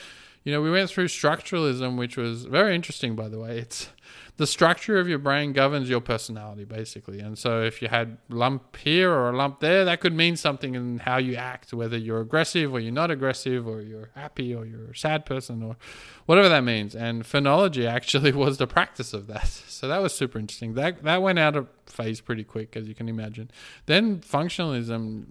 you 0.43 0.51
know, 0.51 0.61
we 0.61 0.71
went 0.71 0.89
through 0.89 1.07
structuralism, 1.07 1.97
which 1.97 2.17
was 2.17 2.45
very 2.45 2.75
interesting, 2.75 3.15
by 3.15 3.29
the 3.29 3.39
way. 3.39 3.59
It's 3.59 3.89
the 4.35 4.47
structure 4.47 4.99
of 4.99 5.07
your 5.07 5.19
brain 5.19 5.53
governs 5.53 5.89
your 5.89 6.01
personality, 6.01 6.65
basically. 6.65 7.19
And 7.19 7.37
so, 7.37 7.61
if 7.61 7.81
you 7.81 7.87
had 7.87 8.17
lump 8.29 8.75
here 8.75 9.09
or 9.11 9.29
a 9.29 9.37
lump 9.37 9.61
there, 9.61 9.85
that 9.85 10.01
could 10.01 10.13
mean 10.13 10.35
something 10.35 10.75
in 10.75 10.99
how 10.99 11.17
you 11.17 11.35
act, 11.35 11.73
whether 11.73 11.97
you're 11.97 12.19
aggressive 12.19 12.73
or 12.73 12.79
you're 12.79 12.91
not 12.91 13.09
aggressive, 13.09 13.67
or 13.67 13.81
you're 13.81 14.09
happy 14.15 14.53
or 14.53 14.65
you're 14.65 14.91
a 14.91 14.97
sad 14.97 15.25
person, 15.25 15.63
or 15.63 15.77
whatever 16.25 16.49
that 16.49 16.63
means. 16.63 16.95
And 16.95 17.25
phrenology 17.25 17.87
actually 17.97 18.33
was 18.33 18.57
the 18.57 18.67
practice 18.67 19.13
of 19.13 19.27
that. 19.27 19.47
So 19.47 19.87
that 19.87 20.01
was 20.01 20.13
super 20.13 20.39
interesting. 20.39 20.73
That 20.73 21.03
that 21.03 21.21
went 21.21 21.39
out 21.39 21.55
of 21.55 21.67
phase 21.85 22.19
pretty 22.19 22.43
quick, 22.43 22.75
as 22.75 22.87
you 22.87 22.95
can 22.95 23.07
imagine. 23.07 23.51
Then 23.85 24.19
functionalism 24.19 25.25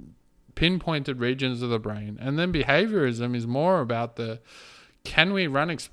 pinpointed 0.54 1.18
regions 1.18 1.62
of 1.62 1.70
the 1.70 1.78
brain, 1.78 2.18
and 2.20 2.38
then 2.38 2.52
behaviorism 2.52 3.34
is 3.34 3.46
more 3.46 3.80
about 3.80 4.16
the 4.16 4.40
can 5.04 5.32
we 5.32 5.46
run 5.46 5.70
ex- 5.70 5.90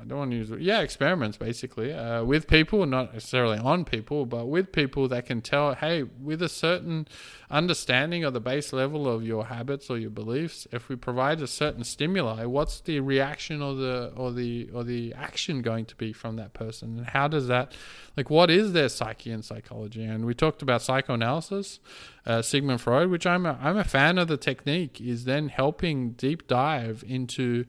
I 0.00 0.04
don't 0.04 0.18
want 0.18 0.30
to 0.30 0.36
use 0.36 0.50
yeah 0.58 0.80
experiments 0.80 1.36
basically 1.36 1.92
uh, 1.92 2.24
with 2.24 2.46
people, 2.46 2.86
not 2.86 3.12
necessarily 3.12 3.58
on 3.58 3.84
people, 3.84 4.24
but 4.24 4.46
with 4.46 4.72
people 4.72 5.08
that 5.08 5.26
can 5.26 5.42
tell, 5.42 5.74
hey, 5.74 6.02
with 6.02 6.40
a 6.42 6.48
certain 6.48 7.06
understanding 7.50 8.24
of 8.24 8.32
the 8.32 8.40
base 8.40 8.72
level 8.72 9.08
of 9.08 9.22
your 9.24 9.46
habits 9.46 9.90
or 9.90 9.98
your 9.98 10.10
beliefs, 10.10 10.66
if 10.72 10.88
we 10.88 10.96
provide 10.96 11.40
a 11.42 11.46
certain 11.46 11.84
stimuli, 11.84 12.44
what's 12.44 12.80
the 12.80 13.00
reaction 13.00 13.60
or 13.60 13.74
the 13.74 14.12
or 14.16 14.32
the 14.32 14.70
or 14.72 14.84
the 14.84 15.12
action 15.14 15.60
going 15.60 15.84
to 15.86 15.96
be 15.96 16.12
from 16.12 16.36
that 16.36 16.54
person, 16.54 16.98
and 16.98 17.06
how 17.08 17.28
does 17.28 17.48
that, 17.48 17.72
like, 18.16 18.30
what 18.30 18.50
is 18.50 18.72
their 18.72 18.88
psyche 18.88 19.30
and 19.30 19.44
psychology? 19.44 20.04
And 20.04 20.24
we 20.24 20.34
talked 20.34 20.62
about 20.62 20.82
psychoanalysis, 20.82 21.80
uh, 22.24 22.42
Sigmund 22.42 22.80
Freud, 22.80 23.10
which 23.10 23.26
I'm 23.26 23.44
a, 23.44 23.58
I'm 23.60 23.76
a 23.76 23.84
fan 23.84 24.18
of 24.18 24.28
the 24.28 24.36
technique, 24.38 25.00
is 25.00 25.24
then 25.24 25.48
helping 25.48 26.12
deep 26.12 26.46
dive 26.46 27.04
into 27.06 27.66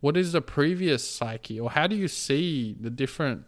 what 0.00 0.16
is 0.16 0.32
the 0.32 0.40
previous 0.40 1.08
psyche 1.08 1.60
or 1.60 1.70
how 1.70 1.86
do 1.86 1.96
you 1.96 2.08
see 2.08 2.76
the 2.80 2.90
different 2.90 3.44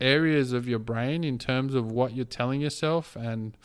areas 0.00 0.52
of 0.52 0.68
your 0.68 0.78
brain 0.78 1.24
in 1.24 1.38
terms 1.38 1.74
of 1.74 1.90
what 1.90 2.14
you're 2.14 2.24
telling 2.24 2.60
yourself 2.60 3.16
and 3.16 3.56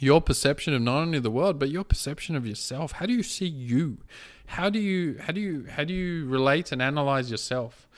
your 0.00 0.20
perception 0.20 0.72
of 0.74 0.80
not 0.80 0.98
only 0.98 1.18
the 1.18 1.30
world 1.30 1.58
but 1.58 1.68
your 1.68 1.84
perception 1.84 2.36
of 2.36 2.46
yourself? 2.46 2.92
How 2.92 3.06
do 3.06 3.12
you 3.12 3.22
see 3.22 3.46
you? 3.46 3.98
How 4.46 4.70
do 4.70 4.78
you 4.78 5.18
how 5.20 5.32
do 5.32 5.40
you 5.40 5.66
how 5.68 5.84
do 5.84 5.94
you 5.94 6.26
relate 6.26 6.72
and 6.72 6.82
analyze 6.82 7.30
yourself? 7.30 7.88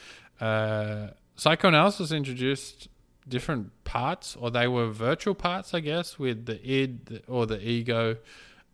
Uh, 0.41 1.09
psychoanalysis 1.37 2.13
introduced 2.13 2.89
different 3.29 3.73
parts 3.85 4.37
or 4.37 4.51
they 4.51 4.69
were 4.69 4.91
virtual 4.91 5.35
parts 5.35 5.73
i 5.73 5.81
guess 5.81 6.19
with 6.19 6.45
the 6.45 6.61
id 6.69 7.23
or 7.27 7.47
the 7.47 7.61
ego. 7.67 8.17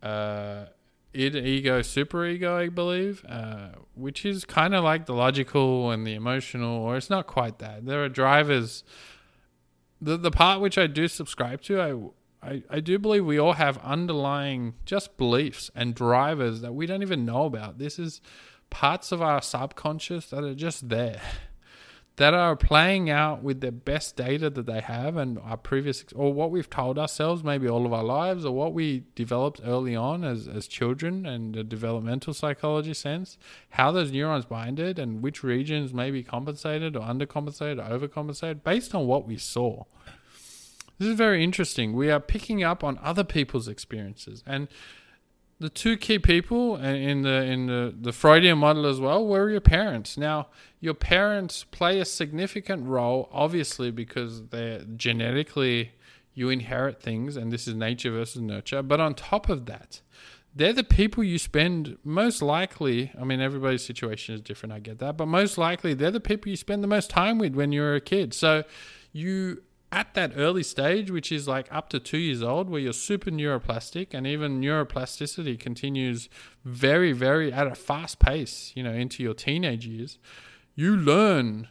Uh, 0.03 0.65
id, 1.12 1.37
ego, 1.37 1.83
super 1.83 2.25
ego, 2.26 2.57
I 2.57 2.69
believe, 2.69 3.25
uh, 3.29 3.71
which 3.95 4.25
is 4.25 4.45
kind 4.45 4.75
of 4.75 4.85
like 4.85 5.07
the 5.07 5.14
logical 5.14 5.90
and 5.90 6.07
the 6.07 6.14
emotional, 6.14 6.76
or 6.76 6.97
it's 6.97 7.11
not 7.11 7.26
quite 7.26 7.59
that. 7.59 7.87
There 7.87 8.05
are 8.05 8.09
drivers. 8.09 8.85
The 10.00 10.17
the 10.17 10.31
part 10.31 10.61
which 10.61 10.79
I 10.79 10.87
do 10.87 11.09
subscribe 11.09 11.61
to, 11.62 11.81
I, 12.43 12.49
I, 12.50 12.62
I 12.71 12.81
do 12.81 12.99
believe 12.99 13.25
we 13.25 13.38
all 13.38 13.55
have 13.55 13.79
underlying 13.79 14.75
just 14.87 15.17
beliefs 15.17 15.71
and 15.75 15.95
drivers 15.95 16.62
that 16.62 16.75
we 16.75 16.87
don't 16.87 17.02
even 17.02 17.26
know 17.26 17.45
about. 17.45 17.79
This 17.79 17.99
is 17.99 18.21
parts 18.71 19.12
of 19.12 19.21
our 19.21 19.43
subconscious 19.43 20.31
that 20.31 20.45
are 20.45 20.55
just 20.55 20.88
there 20.88 21.21
that 22.21 22.35
are 22.35 22.55
playing 22.55 23.09
out 23.09 23.43
with 23.43 23.62
the 23.62 23.73
best 23.73 24.15
data 24.15 24.50
that 24.50 24.67
they 24.67 24.83
have 24.83 25.17
and 25.17 25.39
our 25.39 25.57
previous 25.57 26.05
or 26.15 26.31
what 26.35 26.50
we've 26.50 26.69
told 26.69 26.99
ourselves 26.99 27.43
maybe 27.43 27.67
all 27.67 27.87
of 27.87 27.95
our 27.95 28.05
lives 28.05 28.45
or 28.45 28.55
what 28.55 28.75
we 28.75 29.03
developed 29.15 29.59
early 29.65 29.97
on 29.97 30.23
as, 30.23 30.47
as 30.47 30.67
children 30.67 31.25
and 31.25 31.55
the 31.55 31.65
developmental 31.65 32.35
psychology 32.35 32.93
sense 32.93 33.39
how 33.71 33.91
those 33.91 34.12
neurons 34.12 34.45
binded 34.45 34.99
and 34.99 35.23
which 35.23 35.43
regions 35.43 35.95
may 35.95 36.11
be 36.11 36.23
compensated 36.23 36.95
or 36.95 37.00
undercompensated 37.00 37.79
or 37.79 37.99
overcompensated 37.99 38.62
based 38.62 38.95
on 38.95 39.07
what 39.07 39.27
we 39.27 39.39
saw. 39.39 39.85
This 40.99 41.09
is 41.09 41.17
very 41.17 41.43
interesting. 41.43 41.95
We 41.95 42.11
are 42.11 42.21
picking 42.21 42.62
up 42.62 42.85
on 42.85 42.99
other 43.03 43.25
people's 43.25 43.67
experiences. 43.67 44.45
And 44.47 44.69
the 45.61 45.69
two 45.69 45.99
key 45.99 46.19
people 46.19 46.76
in 46.76 47.23
the 47.23 47.43
in 47.45 47.67
the, 47.67 47.95
the 47.99 48.12
Freudian 48.12 48.59
model 48.59 48.87
as 48.87 48.99
well 48.99 49.25
were 49.26 49.50
your 49.50 49.61
parents. 49.61 50.17
Now, 50.17 50.49
your 50.81 50.95
parents 50.95 51.64
play 51.64 52.00
a 52.00 52.07
significant 52.07 52.87
role, 52.87 53.29
obviously, 53.31 53.90
because 53.90 54.47
they're 54.49 54.81
genetically 54.97 55.93
you 56.33 56.49
inherit 56.49 57.02
things, 57.02 57.37
and 57.37 57.52
this 57.52 57.69
is 57.69 57.75
nature 57.75 58.11
versus 58.11 58.40
nurture. 58.40 58.83
But 58.83 59.00
on 59.00 59.14
top 59.14 59.50
of 59.50 59.67
that, 59.67 60.00
they're 60.55 60.73
the 60.73 60.83
people 60.83 61.23
you 61.23 61.38
spend 61.38 61.99
most 62.02 62.40
likely. 62.40 63.12
I 63.21 63.25
mean, 63.25 63.40
everybody's 63.40 63.85
situation 63.85 64.35
is 64.35 64.40
different. 64.40 64.73
I 64.73 64.79
get 64.79 64.99
that, 65.00 65.19
but 65.19 65.26
most 65.26 65.59
likely 65.59 65.93
they're 65.93 66.11
the 66.11 66.21
people 66.21 66.49
you 66.49 66.57
spend 66.57 66.83
the 66.83 66.88
most 66.88 67.11
time 67.11 67.38
with 67.38 67.55
when 67.55 67.71
you're 67.71 67.95
a 67.95 68.00
kid. 68.00 68.33
So 68.33 68.64
you 69.12 69.62
at 69.93 70.15
that 70.15 70.33
early 70.37 70.63
stage, 70.63 71.11
which 71.11 71.33
is 71.33 71.49
like 71.49 71.67
up 71.73 71.89
to 71.91 71.99
two 71.99 72.19
years 72.19 72.43
old, 72.43 72.71
where 72.71 72.81
you're 72.81 72.93
super 72.93 73.31
neuroplastic 73.31 74.09
and 74.13 74.27
even 74.27 74.61
neuroplasticity 74.61 75.59
continues 75.59 76.29
very, 76.65 77.13
very 77.13 77.53
at 77.53 77.67
a 77.67 77.75
fast 77.75 78.19
pace, 78.19 78.73
you 78.75 78.83
know, 78.83 78.93
into 78.93 79.23
your 79.23 79.35
teenage 79.35 79.87
years, 79.87 80.19
you 80.75 80.97
learn 80.97 81.69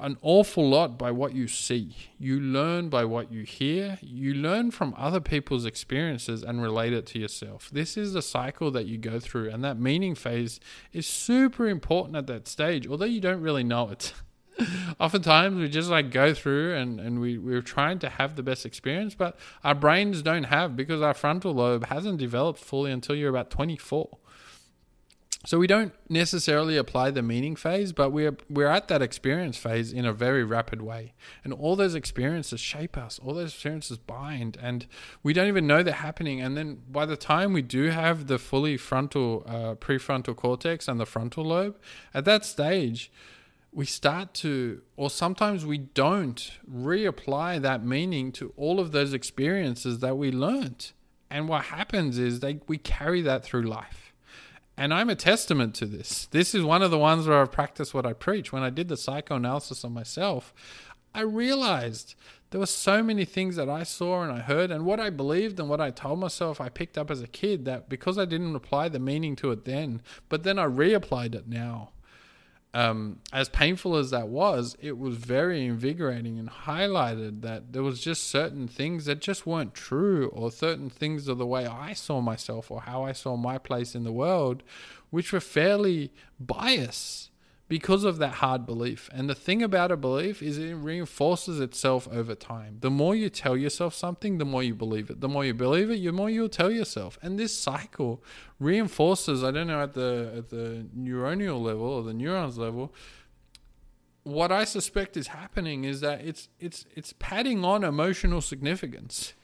an 0.00 0.16
awful 0.22 0.68
lot 0.68 0.96
by 0.96 1.10
what 1.10 1.34
you 1.34 1.48
see. 1.48 1.92
You 2.18 2.38
learn 2.38 2.88
by 2.88 3.04
what 3.04 3.32
you 3.32 3.42
hear. 3.42 3.98
You 4.00 4.32
learn 4.34 4.70
from 4.70 4.94
other 4.96 5.18
people's 5.18 5.64
experiences 5.64 6.44
and 6.44 6.62
relate 6.62 6.92
it 6.92 7.04
to 7.06 7.18
yourself. 7.18 7.68
This 7.72 7.96
is 7.96 8.12
the 8.12 8.22
cycle 8.22 8.70
that 8.70 8.86
you 8.86 8.96
go 8.96 9.18
through, 9.18 9.50
and 9.50 9.64
that 9.64 9.78
meaning 9.80 10.14
phase 10.14 10.60
is 10.92 11.06
super 11.06 11.68
important 11.68 12.16
at 12.16 12.28
that 12.28 12.46
stage, 12.46 12.86
although 12.86 13.06
you 13.06 13.20
don't 13.20 13.40
really 13.40 13.64
know 13.64 13.90
it. 13.90 14.12
oftentimes 15.00 15.56
we 15.56 15.68
just 15.68 15.90
like 15.90 16.10
go 16.10 16.34
through 16.34 16.74
and, 16.74 17.00
and 17.00 17.20
we, 17.20 17.38
we're 17.38 17.62
trying 17.62 17.98
to 18.00 18.08
have 18.08 18.36
the 18.36 18.42
best 18.42 18.66
experience, 18.66 19.14
but 19.14 19.38
our 19.64 19.74
brains 19.74 20.22
don't 20.22 20.44
have 20.44 20.76
because 20.76 21.02
our 21.02 21.14
frontal 21.14 21.52
lobe 21.52 21.86
hasn't 21.86 22.18
developed 22.18 22.58
fully 22.58 22.90
until 22.90 23.14
you're 23.14 23.30
about 23.30 23.50
24. 23.50 24.18
So 25.46 25.56
we 25.56 25.68
don't 25.68 25.94
necessarily 26.08 26.76
apply 26.76 27.12
the 27.12 27.22
meaning 27.22 27.54
phase, 27.54 27.92
but 27.92 28.10
we're 28.10 28.36
we're 28.50 28.66
at 28.66 28.88
that 28.88 29.02
experience 29.02 29.56
phase 29.56 29.92
in 29.92 30.04
a 30.04 30.12
very 30.12 30.42
rapid 30.42 30.82
way. 30.82 31.14
And 31.44 31.52
all 31.52 31.76
those 31.76 31.94
experiences 31.94 32.58
shape 32.58 32.98
us, 32.98 33.20
all 33.20 33.34
those 33.34 33.52
experiences 33.54 33.98
bind, 33.98 34.58
and 34.60 34.86
we 35.22 35.32
don't 35.32 35.46
even 35.46 35.66
know 35.66 35.84
they're 35.84 35.94
happening. 35.94 36.40
And 36.40 36.56
then 36.56 36.82
by 36.90 37.06
the 37.06 37.16
time 37.16 37.52
we 37.52 37.62
do 37.62 37.84
have 37.84 38.26
the 38.26 38.38
fully 38.38 38.76
frontal 38.76 39.44
uh, 39.46 39.74
prefrontal 39.76 40.34
cortex 40.34 40.88
and 40.88 40.98
the 40.98 41.06
frontal 41.06 41.44
lobe, 41.44 41.78
at 42.12 42.24
that 42.24 42.44
stage, 42.44 43.12
we 43.78 43.86
start 43.86 44.34
to, 44.34 44.82
or 44.96 45.08
sometimes 45.08 45.64
we 45.64 45.78
don't, 45.78 46.50
reapply 46.68 47.62
that 47.62 47.84
meaning 47.84 48.32
to 48.32 48.52
all 48.56 48.80
of 48.80 48.90
those 48.90 49.12
experiences 49.12 50.00
that 50.00 50.18
we 50.18 50.32
learnt. 50.32 50.92
And 51.30 51.48
what 51.48 51.66
happens 51.66 52.18
is 52.18 52.40
they, 52.40 52.58
we 52.66 52.76
carry 52.76 53.22
that 53.22 53.44
through 53.44 53.62
life. 53.62 54.12
And 54.76 54.92
I'm 54.92 55.08
a 55.08 55.14
testament 55.14 55.76
to 55.76 55.86
this. 55.86 56.26
This 56.32 56.56
is 56.56 56.64
one 56.64 56.82
of 56.82 56.90
the 56.90 56.98
ones 56.98 57.28
where 57.28 57.40
I've 57.40 57.52
practiced 57.52 57.94
what 57.94 58.04
I 58.04 58.14
preach. 58.14 58.52
When 58.52 58.64
I 58.64 58.70
did 58.70 58.88
the 58.88 58.96
psychoanalysis 58.96 59.84
on 59.84 59.94
myself, 59.94 60.52
I 61.14 61.20
realized 61.20 62.16
there 62.50 62.58
were 62.58 62.66
so 62.66 63.00
many 63.00 63.24
things 63.24 63.54
that 63.54 63.68
I 63.68 63.84
saw 63.84 64.24
and 64.24 64.32
I 64.32 64.40
heard, 64.40 64.72
and 64.72 64.86
what 64.86 64.98
I 64.98 65.10
believed 65.10 65.60
and 65.60 65.68
what 65.68 65.80
I 65.80 65.92
told 65.92 66.18
myself 66.18 66.60
I 66.60 66.68
picked 66.68 66.98
up 66.98 67.12
as 67.12 67.22
a 67.22 67.28
kid 67.28 67.64
that 67.66 67.88
because 67.88 68.18
I 68.18 68.24
didn't 68.24 68.56
apply 68.56 68.88
the 68.88 68.98
meaning 68.98 69.36
to 69.36 69.52
it 69.52 69.66
then, 69.66 70.02
but 70.28 70.42
then 70.42 70.58
I 70.58 70.66
reapplied 70.66 71.36
it 71.36 71.46
now 71.46 71.90
um, 72.74 73.20
as 73.32 73.48
painful 73.48 73.96
as 73.96 74.10
that 74.10 74.28
was, 74.28 74.76
it 74.80 74.98
was 74.98 75.16
very 75.16 75.64
invigorating 75.64 76.38
and 76.38 76.50
highlighted 76.50 77.40
that 77.40 77.72
there 77.72 77.82
was 77.82 78.00
just 78.00 78.28
certain 78.28 78.68
things 78.68 79.06
that 79.06 79.20
just 79.20 79.46
weren't 79.46 79.74
true, 79.74 80.28
or 80.28 80.50
certain 80.50 80.90
things 80.90 81.28
of 81.28 81.38
the 81.38 81.46
way 81.46 81.66
I 81.66 81.94
saw 81.94 82.20
myself 82.20 82.70
or 82.70 82.82
how 82.82 83.04
I 83.04 83.12
saw 83.12 83.36
my 83.36 83.58
place 83.58 83.94
in 83.94 84.04
the 84.04 84.12
world, 84.12 84.62
which 85.10 85.32
were 85.32 85.40
fairly 85.40 86.12
biased 86.38 87.30
because 87.68 88.02
of 88.04 88.16
that 88.18 88.34
hard 88.34 88.64
belief. 88.64 89.10
And 89.12 89.28
the 89.28 89.34
thing 89.34 89.62
about 89.62 89.92
a 89.92 89.96
belief 89.96 90.42
is 90.42 90.56
it 90.56 90.72
reinforces 90.72 91.60
itself 91.60 92.08
over 92.10 92.34
time. 92.34 92.78
The 92.80 92.90
more 92.90 93.14
you 93.14 93.28
tell 93.28 93.56
yourself 93.56 93.94
something, 93.94 94.38
the 94.38 94.46
more 94.46 94.62
you 94.62 94.74
believe 94.74 95.10
it. 95.10 95.20
The 95.20 95.28
more 95.28 95.44
you 95.44 95.52
believe 95.52 95.90
it, 95.90 96.02
the 96.02 96.10
more 96.10 96.30
you'll 96.30 96.48
tell 96.48 96.70
yourself. 96.70 97.18
And 97.20 97.38
this 97.38 97.56
cycle 97.56 98.24
reinforces, 98.58 99.44
I 99.44 99.50
don't 99.50 99.66
know 99.66 99.82
at 99.82 99.92
the 99.92 100.32
at 100.38 100.48
the 100.48 100.86
neuronal 100.98 101.60
level 101.60 101.86
or 101.86 102.02
the 102.02 102.14
neurons 102.14 102.56
level, 102.56 102.94
what 104.22 104.50
I 104.50 104.64
suspect 104.64 105.16
is 105.16 105.28
happening 105.28 105.84
is 105.84 106.00
that 106.00 106.22
it's 106.22 106.48
it's 106.58 106.86
it's 106.96 107.12
padding 107.18 107.64
on 107.64 107.84
emotional 107.84 108.40
significance. 108.40 109.34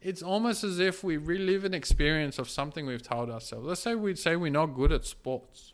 It's 0.00 0.22
almost 0.22 0.62
as 0.62 0.78
if 0.78 1.02
we 1.02 1.16
relive 1.16 1.64
an 1.64 1.74
experience 1.74 2.38
of 2.38 2.48
something 2.48 2.86
we've 2.86 3.02
told 3.02 3.30
ourselves. 3.30 3.66
Let's 3.66 3.80
say 3.80 3.94
we'd 3.94 4.18
say 4.18 4.36
we're 4.36 4.50
not 4.50 4.66
good 4.66 4.92
at 4.92 5.04
sports 5.04 5.72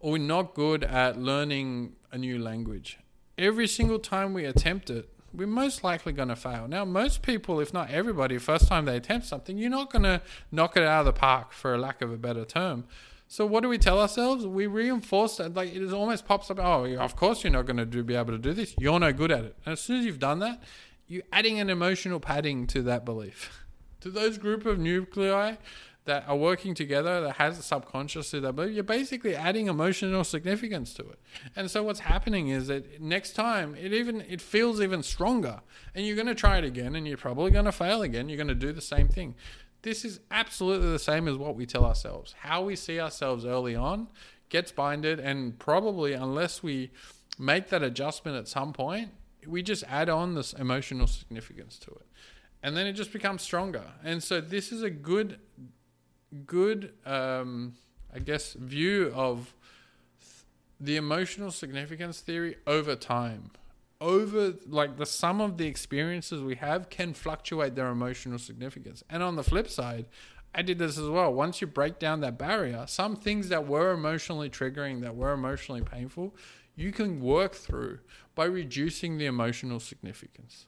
or 0.00 0.12
we're 0.12 0.18
not 0.18 0.54
good 0.54 0.84
at 0.84 1.18
learning 1.18 1.92
a 2.12 2.18
new 2.18 2.38
language. 2.38 2.98
Every 3.38 3.66
single 3.66 3.98
time 3.98 4.32
we 4.32 4.44
attempt 4.44 4.90
it, 4.90 5.08
we're 5.32 5.46
most 5.46 5.84
likely 5.84 6.12
going 6.12 6.28
to 6.28 6.36
fail. 6.36 6.66
Now, 6.66 6.84
most 6.84 7.22
people, 7.22 7.60
if 7.60 7.72
not 7.72 7.90
everybody, 7.90 8.38
first 8.38 8.68
time 8.68 8.86
they 8.86 8.96
attempt 8.96 9.26
something, 9.26 9.58
you're 9.58 9.70
not 9.70 9.92
going 9.92 10.04
to 10.04 10.22
knock 10.50 10.76
it 10.76 10.82
out 10.82 11.00
of 11.00 11.06
the 11.06 11.12
park, 11.12 11.52
for 11.52 11.76
lack 11.76 12.00
of 12.00 12.10
a 12.10 12.16
better 12.16 12.44
term. 12.44 12.84
So, 13.28 13.44
what 13.44 13.62
do 13.62 13.68
we 13.68 13.76
tell 13.76 14.00
ourselves? 14.00 14.46
We 14.46 14.66
reinforce 14.66 15.36
that. 15.38 15.54
Like, 15.54 15.74
it 15.74 15.92
almost 15.92 16.26
pops 16.26 16.50
up, 16.50 16.58
oh, 16.60 16.86
of 16.96 17.16
course 17.16 17.42
you're 17.42 17.52
not 17.52 17.66
going 17.66 17.76
to 17.76 18.02
be 18.02 18.14
able 18.14 18.32
to 18.32 18.38
do 18.38 18.52
this. 18.52 18.74
You're 18.78 19.00
no 19.00 19.12
good 19.12 19.32
at 19.32 19.44
it. 19.44 19.56
And 19.66 19.72
as 19.72 19.80
soon 19.80 20.00
as 20.00 20.06
you've 20.06 20.20
done 20.20 20.38
that, 20.38 20.62
you're 21.08 21.24
adding 21.32 21.60
an 21.60 21.68
emotional 21.68 22.20
padding 22.20 22.66
to 22.68 22.82
that 22.82 23.04
belief. 23.04 23.64
to 24.00 24.10
those 24.10 24.38
group 24.38 24.64
of 24.64 24.78
nuclei, 24.78 25.56
that 26.06 26.26
are 26.26 26.36
working 26.36 26.74
together 26.74 27.20
that 27.20 27.36
has 27.36 27.58
a 27.58 27.62
subconscious 27.62 28.30
to 28.30 28.40
that 28.40 28.54
but 28.54 28.72
you're 28.72 28.82
basically 28.82 29.36
adding 29.36 29.66
emotional 29.66 30.24
significance 30.24 30.94
to 30.94 31.02
it. 31.02 31.18
And 31.54 31.70
so 31.70 31.82
what's 31.82 32.00
happening 32.00 32.48
is 32.48 32.68
that 32.68 33.00
next 33.00 33.34
time 33.34 33.74
it 33.74 33.92
even 33.92 34.22
it 34.22 34.40
feels 34.40 34.80
even 34.80 35.02
stronger. 35.02 35.60
And 35.94 36.06
you're 36.06 36.16
going 36.16 36.26
to 36.26 36.34
try 36.34 36.58
it 36.58 36.64
again 36.64 36.96
and 36.96 37.06
you're 37.06 37.16
probably 37.16 37.50
going 37.50 37.64
to 37.66 37.72
fail 37.72 38.02
again. 38.02 38.28
You're 38.28 38.36
going 38.36 38.48
to 38.48 38.54
do 38.54 38.72
the 38.72 38.80
same 38.80 39.08
thing. 39.08 39.34
This 39.82 40.04
is 40.04 40.20
absolutely 40.30 40.90
the 40.90 40.98
same 40.98 41.28
as 41.28 41.36
what 41.36 41.54
we 41.54 41.66
tell 41.66 41.84
ourselves. 41.84 42.34
How 42.40 42.62
we 42.62 42.74
see 42.74 42.98
ourselves 42.98 43.44
early 43.44 43.76
on 43.76 44.08
gets 44.48 44.72
binded 44.72 45.20
and 45.20 45.58
probably 45.58 46.12
unless 46.12 46.62
we 46.62 46.90
make 47.38 47.68
that 47.68 47.82
adjustment 47.82 48.36
at 48.36 48.48
some 48.48 48.72
point 48.72 49.10
we 49.46 49.62
just 49.62 49.84
add 49.88 50.08
on 50.08 50.34
this 50.34 50.52
emotional 50.52 51.06
significance 51.06 51.78
to 51.78 51.90
it. 51.90 52.06
And 52.62 52.76
then 52.76 52.86
it 52.86 52.94
just 52.94 53.12
becomes 53.12 53.42
stronger. 53.42 53.84
And 54.04 54.22
so 54.22 54.40
this 54.40 54.72
is 54.72 54.82
a 54.82 54.90
good 54.90 55.38
good, 56.46 56.92
um, 57.04 57.74
I 58.14 58.18
guess, 58.18 58.54
view 58.54 59.12
of 59.14 59.54
the 60.80 60.96
emotional 60.96 61.50
significance 61.50 62.20
theory 62.20 62.56
over 62.66 62.96
time. 62.96 63.50
Over, 64.00 64.54
like, 64.66 64.98
the 64.98 65.06
sum 65.06 65.40
of 65.40 65.56
the 65.56 65.66
experiences 65.66 66.42
we 66.42 66.56
have 66.56 66.90
can 66.90 67.14
fluctuate 67.14 67.74
their 67.74 67.88
emotional 67.88 68.38
significance. 68.38 69.02
And 69.08 69.22
on 69.22 69.36
the 69.36 69.42
flip 69.42 69.70
side, 69.70 70.06
I 70.54 70.62
did 70.62 70.78
this 70.78 70.98
as 70.98 71.08
well. 71.08 71.32
Once 71.32 71.60
you 71.60 71.66
break 71.66 71.98
down 71.98 72.20
that 72.20 72.38
barrier, 72.38 72.84
some 72.88 73.16
things 73.16 73.48
that 73.48 73.66
were 73.66 73.92
emotionally 73.92 74.50
triggering, 74.50 75.00
that 75.00 75.16
were 75.16 75.32
emotionally 75.32 75.80
painful, 75.82 76.34
you 76.74 76.92
can 76.92 77.20
work 77.20 77.54
through 77.54 78.00
by 78.34 78.44
reducing 78.44 79.16
the 79.16 79.26
emotional 79.26 79.80
significance. 79.80 80.66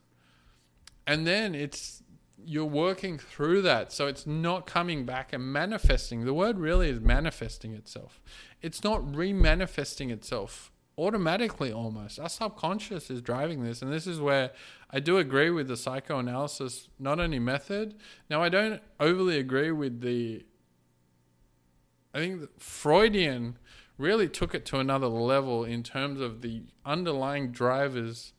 And 1.06 1.26
then 1.26 1.54
it's 1.54 2.02
you're 2.44 2.64
working 2.64 3.18
through 3.18 3.62
that. 3.62 3.92
So 3.92 4.06
it's 4.06 4.26
not 4.26 4.66
coming 4.66 5.04
back 5.04 5.32
and 5.32 5.52
manifesting. 5.52 6.24
The 6.24 6.34
word 6.34 6.58
really 6.58 6.88
is 6.88 7.00
manifesting 7.00 7.74
itself. 7.74 8.20
It's 8.62 8.84
not 8.84 9.02
remanifesting 9.02 10.10
itself 10.10 10.72
automatically 10.98 11.72
almost. 11.72 12.18
Our 12.18 12.28
subconscious 12.28 13.10
is 13.10 13.22
driving 13.22 13.62
this. 13.62 13.82
And 13.82 13.92
this 13.92 14.06
is 14.06 14.20
where 14.20 14.50
I 14.90 15.00
do 15.00 15.18
agree 15.18 15.50
with 15.50 15.68
the 15.68 15.76
psychoanalysis, 15.76 16.88
not 16.98 17.20
only 17.20 17.38
method. 17.38 17.94
Now, 18.28 18.42
I 18.42 18.48
don't 18.48 18.82
overly 18.98 19.38
agree 19.38 19.70
with 19.70 20.00
the. 20.00 20.44
I 22.12 22.18
think 22.18 22.48
Freudian 22.58 23.58
really 23.96 24.28
took 24.28 24.54
it 24.54 24.64
to 24.66 24.78
another 24.78 25.08
level 25.08 25.64
in 25.64 25.82
terms 25.82 26.20
of 26.20 26.40
the 26.40 26.62
underlying 26.84 27.50
drivers 27.52 28.32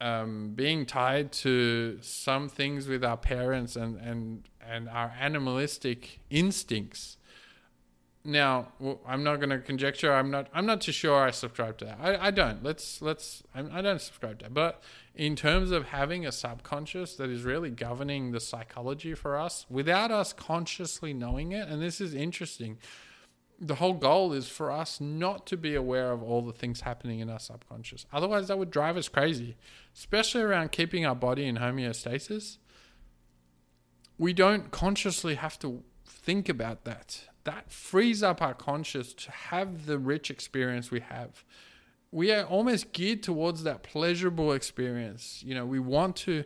um, 0.00 0.52
being 0.54 0.86
tied 0.86 1.32
to 1.32 1.98
some 2.00 2.48
things 2.48 2.86
with 2.86 3.04
our 3.04 3.16
parents 3.16 3.76
and, 3.76 3.96
and, 3.98 4.48
and 4.66 4.88
our 4.88 5.12
animalistic 5.20 6.20
instincts. 6.30 7.16
Now, 8.24 8.68
I'm 9.06 9.24
not 9.24 9.36
going 9.36 9.50
to 9.50 9.58
conjecture. 9.58 10.12
I'm 10.12 10.30
not. 10.30 10.48
I'm 10.52 10.66
not 10.66 10.82
too 10.82 10.92
sure. 10.92 11.22
I 11.22 11.30
subscribe 11.30 11.78
to 11.78 11.86
that. 11.86 11.98
I, 11.98 12.26
I 12.26 12.30
don't. 12.30 12.62
Let's 12.62 13.00
let's. 13.00 13.42
I 13.54 13.80
don't 13.80 14.02
subscribe 14.02 14.40
to 14.40 14.46
that. 14.46 14.54
But 14.54 14.82
in 15.14 15.34
terms 15.34 15.70
of 15.70 15.86
having 15.86 16.26
a 16.26 16.32
subconscious 16.32 17.14
that 17.14 17.30
is 17.30 17.44
really 17.44 17.70
governing 17.70 18.32
the 18.32 18.40
psychology 18.40 19.14
for 19.14 19.38
us 19.38 19.64
without 19.70 20.10
us 20.10 20.34
consciously 20.34 21.14
knowing 21.14 21.52
it, 21.52 21.68
and 21.68 21.80
this 21.80 22.00
is 22.02 22.12
interesting 22.12 22.76
the 23.60 23.76
whole 23.76 23.94
goal 23.94 24.32
is 24.32 24.48
for 24.48 24.70
us 24.70 25.00
not 25.00 25.46
to 25.46 25.56
be 25.56 25.74
aware 25.74 26.12
of 26.12 26.22
all 26.22 26.42
the 26.42 26.52
things 26.52 26.82
happening 26.82 27.20
in 27.20 27.28
our 27.28 27.40
subconscious. 27.40 28.06
Otherwise, 28.12 28.48
that 28.48 28.58
would 28.58 28.70
drive 28.70 28.96
us 28.96 29.08
crazy, 29.08 29.56
especially 29.94 30.42
around 30.42 30.70
keeping 30.70 31.04
our 31.04 31.14
body 31.14 31.46
in 31.46 31.56
homeostasis. 31.56 32.58
We 34.16 34.32
don't 34.32 34.70
consciously 34.70 35.34
have 35.34 35.58
to 35.60 35.82
think 36.06 36.48
about 36.48 36.84
that. 36.84 37.28
That 37.44 37.72
frees 37.72 38.22
up 38.22 38.40
our 38.40 38.54
conscious 38.54 39.12
to 39.14 39.30
have 39.30 39.86
the 39.86 39.98
rich 39.98 40.30
experience 40.30 40.90
we 40.90 41.00
have. 41.00 41.44
We 42.10 42.32
are 42.32 42.44
almost 42.44 42.92
geared 42.92 43.22
towards 43.22 43.64
that 43.64 43.82
pleasurable 43.82 44.52
experience. 44.52 45.42
You 45.44 45.54
know, 45.54 45.66
we 45.66 45.78
want 45.78 46.16
to 46.16 46.44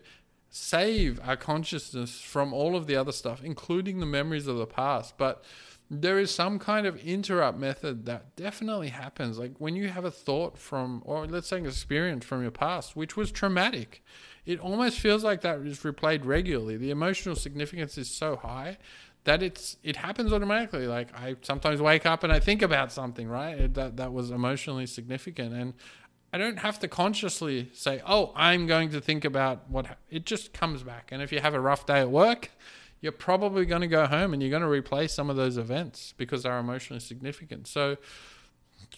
save 0.54 1.18
our 1.24 1.36
consciousness 1.36 2.20
from 2.20 2.52
all 2.52 2.76
of 2.76 2.86
the 2.86 2.94
other 2.94 3.10
stuff, 3.10 3.42
including 3.42 4.00
the 4.00 4.06
memories 4.06 4.46
of 4.46 4.58
the 4.58 4.66
past. 4.66 5.16
But 5.16 5.42
there 5.90 6.18
is 6.18 6.30
some 6.30 6.58
kind 6.58 6.86
of 6.86 7.02
interrupt 7.02 7.58
method 7.58 8.04
that 8.04 8.36
definitely 8.36 8.88
happens. 8.88 9.38
Like 9.38 9.52
when 9.58 9.74
you 9.76 9.88
have 9.88 10.04
a 10.04 10.10
thought 10.10 10.58
from, 10.58 11.02
or 11.06 11.26
let's 11.26 11.48
say 11.48 11.56
an 11.56 11.66
experience 11.66 12.26
from 12.26 12.42
your 12.42 12.50
past, 12.50 12.94
which 12.94 13.16
was 13.16 13.32
traumatic, 13.32 14.04
it 14.44 14.60
almost 14.60 15.00
feels 15.00 15.24
like 15.24 15.40
that 15.40 15.60
is 15.60 15.80
replayed 15.80 16.26
regularly. 16.26 16.76
The 16.76 16.90
emotional 16.90 17.34
significance 17.34 17.96
is 17.96 18.10
so 18.10 18.36
high 18.36 18.76
that 19.24 19.42
it's 19.42 19.76
it 19.82 19.96
happens 19.96 20.32
automatically. 20.32 20.86
Like 20.86 21.14
I 21.14 21.36
sometimes 21.42 21.80
wake 21.80 22.06
up 22.06 22.24
and 22.24 22.32
I 22.32 22.40
think 22.40 22.60
about 22.60 22.92
something, 22.92 23.28
right? 23.28 23.72
That 23.72 23.96
that 23.96 24.12
was 24.12 24.30
emotionally 24.30 24.86
significant, 24.86 25.54
and 25.54 25.74
I 26.32 26.38
don't 26.38 26.60
have 26.60 26.78
to 26.80 26.88
consciously 26.88 27.70
say, 27.74 28.00
"Oh, 28.06 28.32
I'm 28.34 28.66
going 28.66 28.90
to 28.90 29.00
think 29.00 29.24
about 29.24 29.68
what." 29.68 29.98
It 30.10 30.24
just 30.24 30.52
comes 30.52 30.82
back. 30.82 31.10
And 31.12 31.22
if 31.22 31.32
you 31.32 31.40
have 31.40 31.54
a 31.54 31.60
rough 31.60 31.86
day 31.86 32.00
at 32.00 32.10
work 32.10 32.50
you're 33.02 33.12
probably 33.12 33.66
going 33.66 33.82
to 33.82 33.88
go 33.88 34.06
home 34.06 34.32
and 34.32 34.40
you're 34.40 34.50
going 34.50 34.62
to 34.62 34.68
replay 34.68 35.10
some 35.10 35.28
of 35.28 35.36
those 35.36 35.58
events 35.58 36.14
because 36.16 36.44
they're 36.44 36.58
emotionally 36.58 37.00
significant. 37.00 37.66
So, 37.66 37.96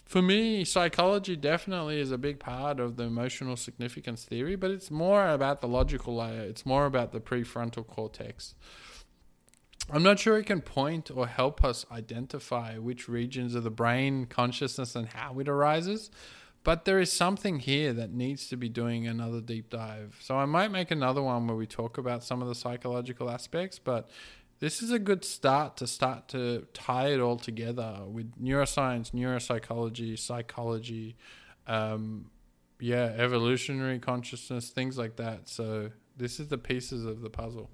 for 0.05 0.21
me, 0.21 0.65
psychology 0.65 1.37
definitely 1.37 1.99
is 2.01 2.13
a 2.13 2.19
big 2.19 2.39
part 2.39 2.79
of 2.79 2.97
the 2.97 3.05
emotional 3.05 3.57
significance 3.57 4.25
theory, 4.25 4.57
but 4.57 4.71
it's 4.71 4.91
more 4.91 5.29
about 5.29 5.61
the 5.61 5.69
logical 5.69 6.17
layer, 6.17 6.43
it's 6.43 6.67
more 6.67 6.85
about 6.85 7.13
the 7.13 7.21
prefrontal 7.21 7.87
cortex. 7.87 8.55
I'm 9.91 10.03
not 10.03 10.19
sure 10.19 10.39
it 10.39 10.47
can 10.47 10.61
point 10.61 11.11
or 11.15 11.27
help 11.27 11.65
us 11.65 11.87
identify 11.91 12.77
which 12.77 13.09
regions 13.09 13.55
of 13.55 13.65
the 13.65 13.71
brain, 13.71 14.27
consciousness, 14.27 14.95
and 14.95 15.09
how 15.09 15.39
it 15.39 15.49
arises. 15.49 16.11
But 16.65 16.87
there 16.87 16.99
is 16.99 17.13
something 17.13 17.61
here 17.61 17.93
that 17.93 18.11
needs 18.11 18.49
to 18.49 18.57
be 18.57 18.71
doing 18.71 19.07
another 19.07 19.43
deep 19.43 19.69
dive. 19.69 20.17
So 20.21 20.37
I 20.37 20.47
might 20.47 20.71
make 20.71 20.91
another 20.91 21.23
one 21.23 21.47
where 21.47 21.57
we 21.57 21.67
talk 21.67 21.99
about 21.99 22.25
some 22.25 22.41
of 22.41 22.49
the 22.49 22.55
psychological 22.55 23.31
aspects, 23.31 23.79
but 23.79 24.09
this 24.61 24.83
is 24.83 24.91
a 24.91 24.99
good 24.99 25.27
start 25.27 25.77
to 25.77 25.87
start 25.87 26.27
to 26.29 26.67
tie 26.73 27.09
it 27.09 27.21
all 27.21 27.37
together 27.37 28.01
with 28.07 28.33
neuroscience, 28.43 29.11
neuropsychology, 29.11 30.19
psychology, 30.19 31.17
um, 31.67 32.31
yeah, 32.81 33.13
evolutionary 33.17 33.99
consciousness, 33.99 34.71
things 34.71 34.97
like 34.97 35.17
that. 35.17 35.51
So 35.51 35.91
this 36.17 36.41
is 36.41 36.49
the 36.49 36.59
pieces 36.59 37.05
of 37.05 37.21
the 37.21 37.31
puzzle. 37.31 37.69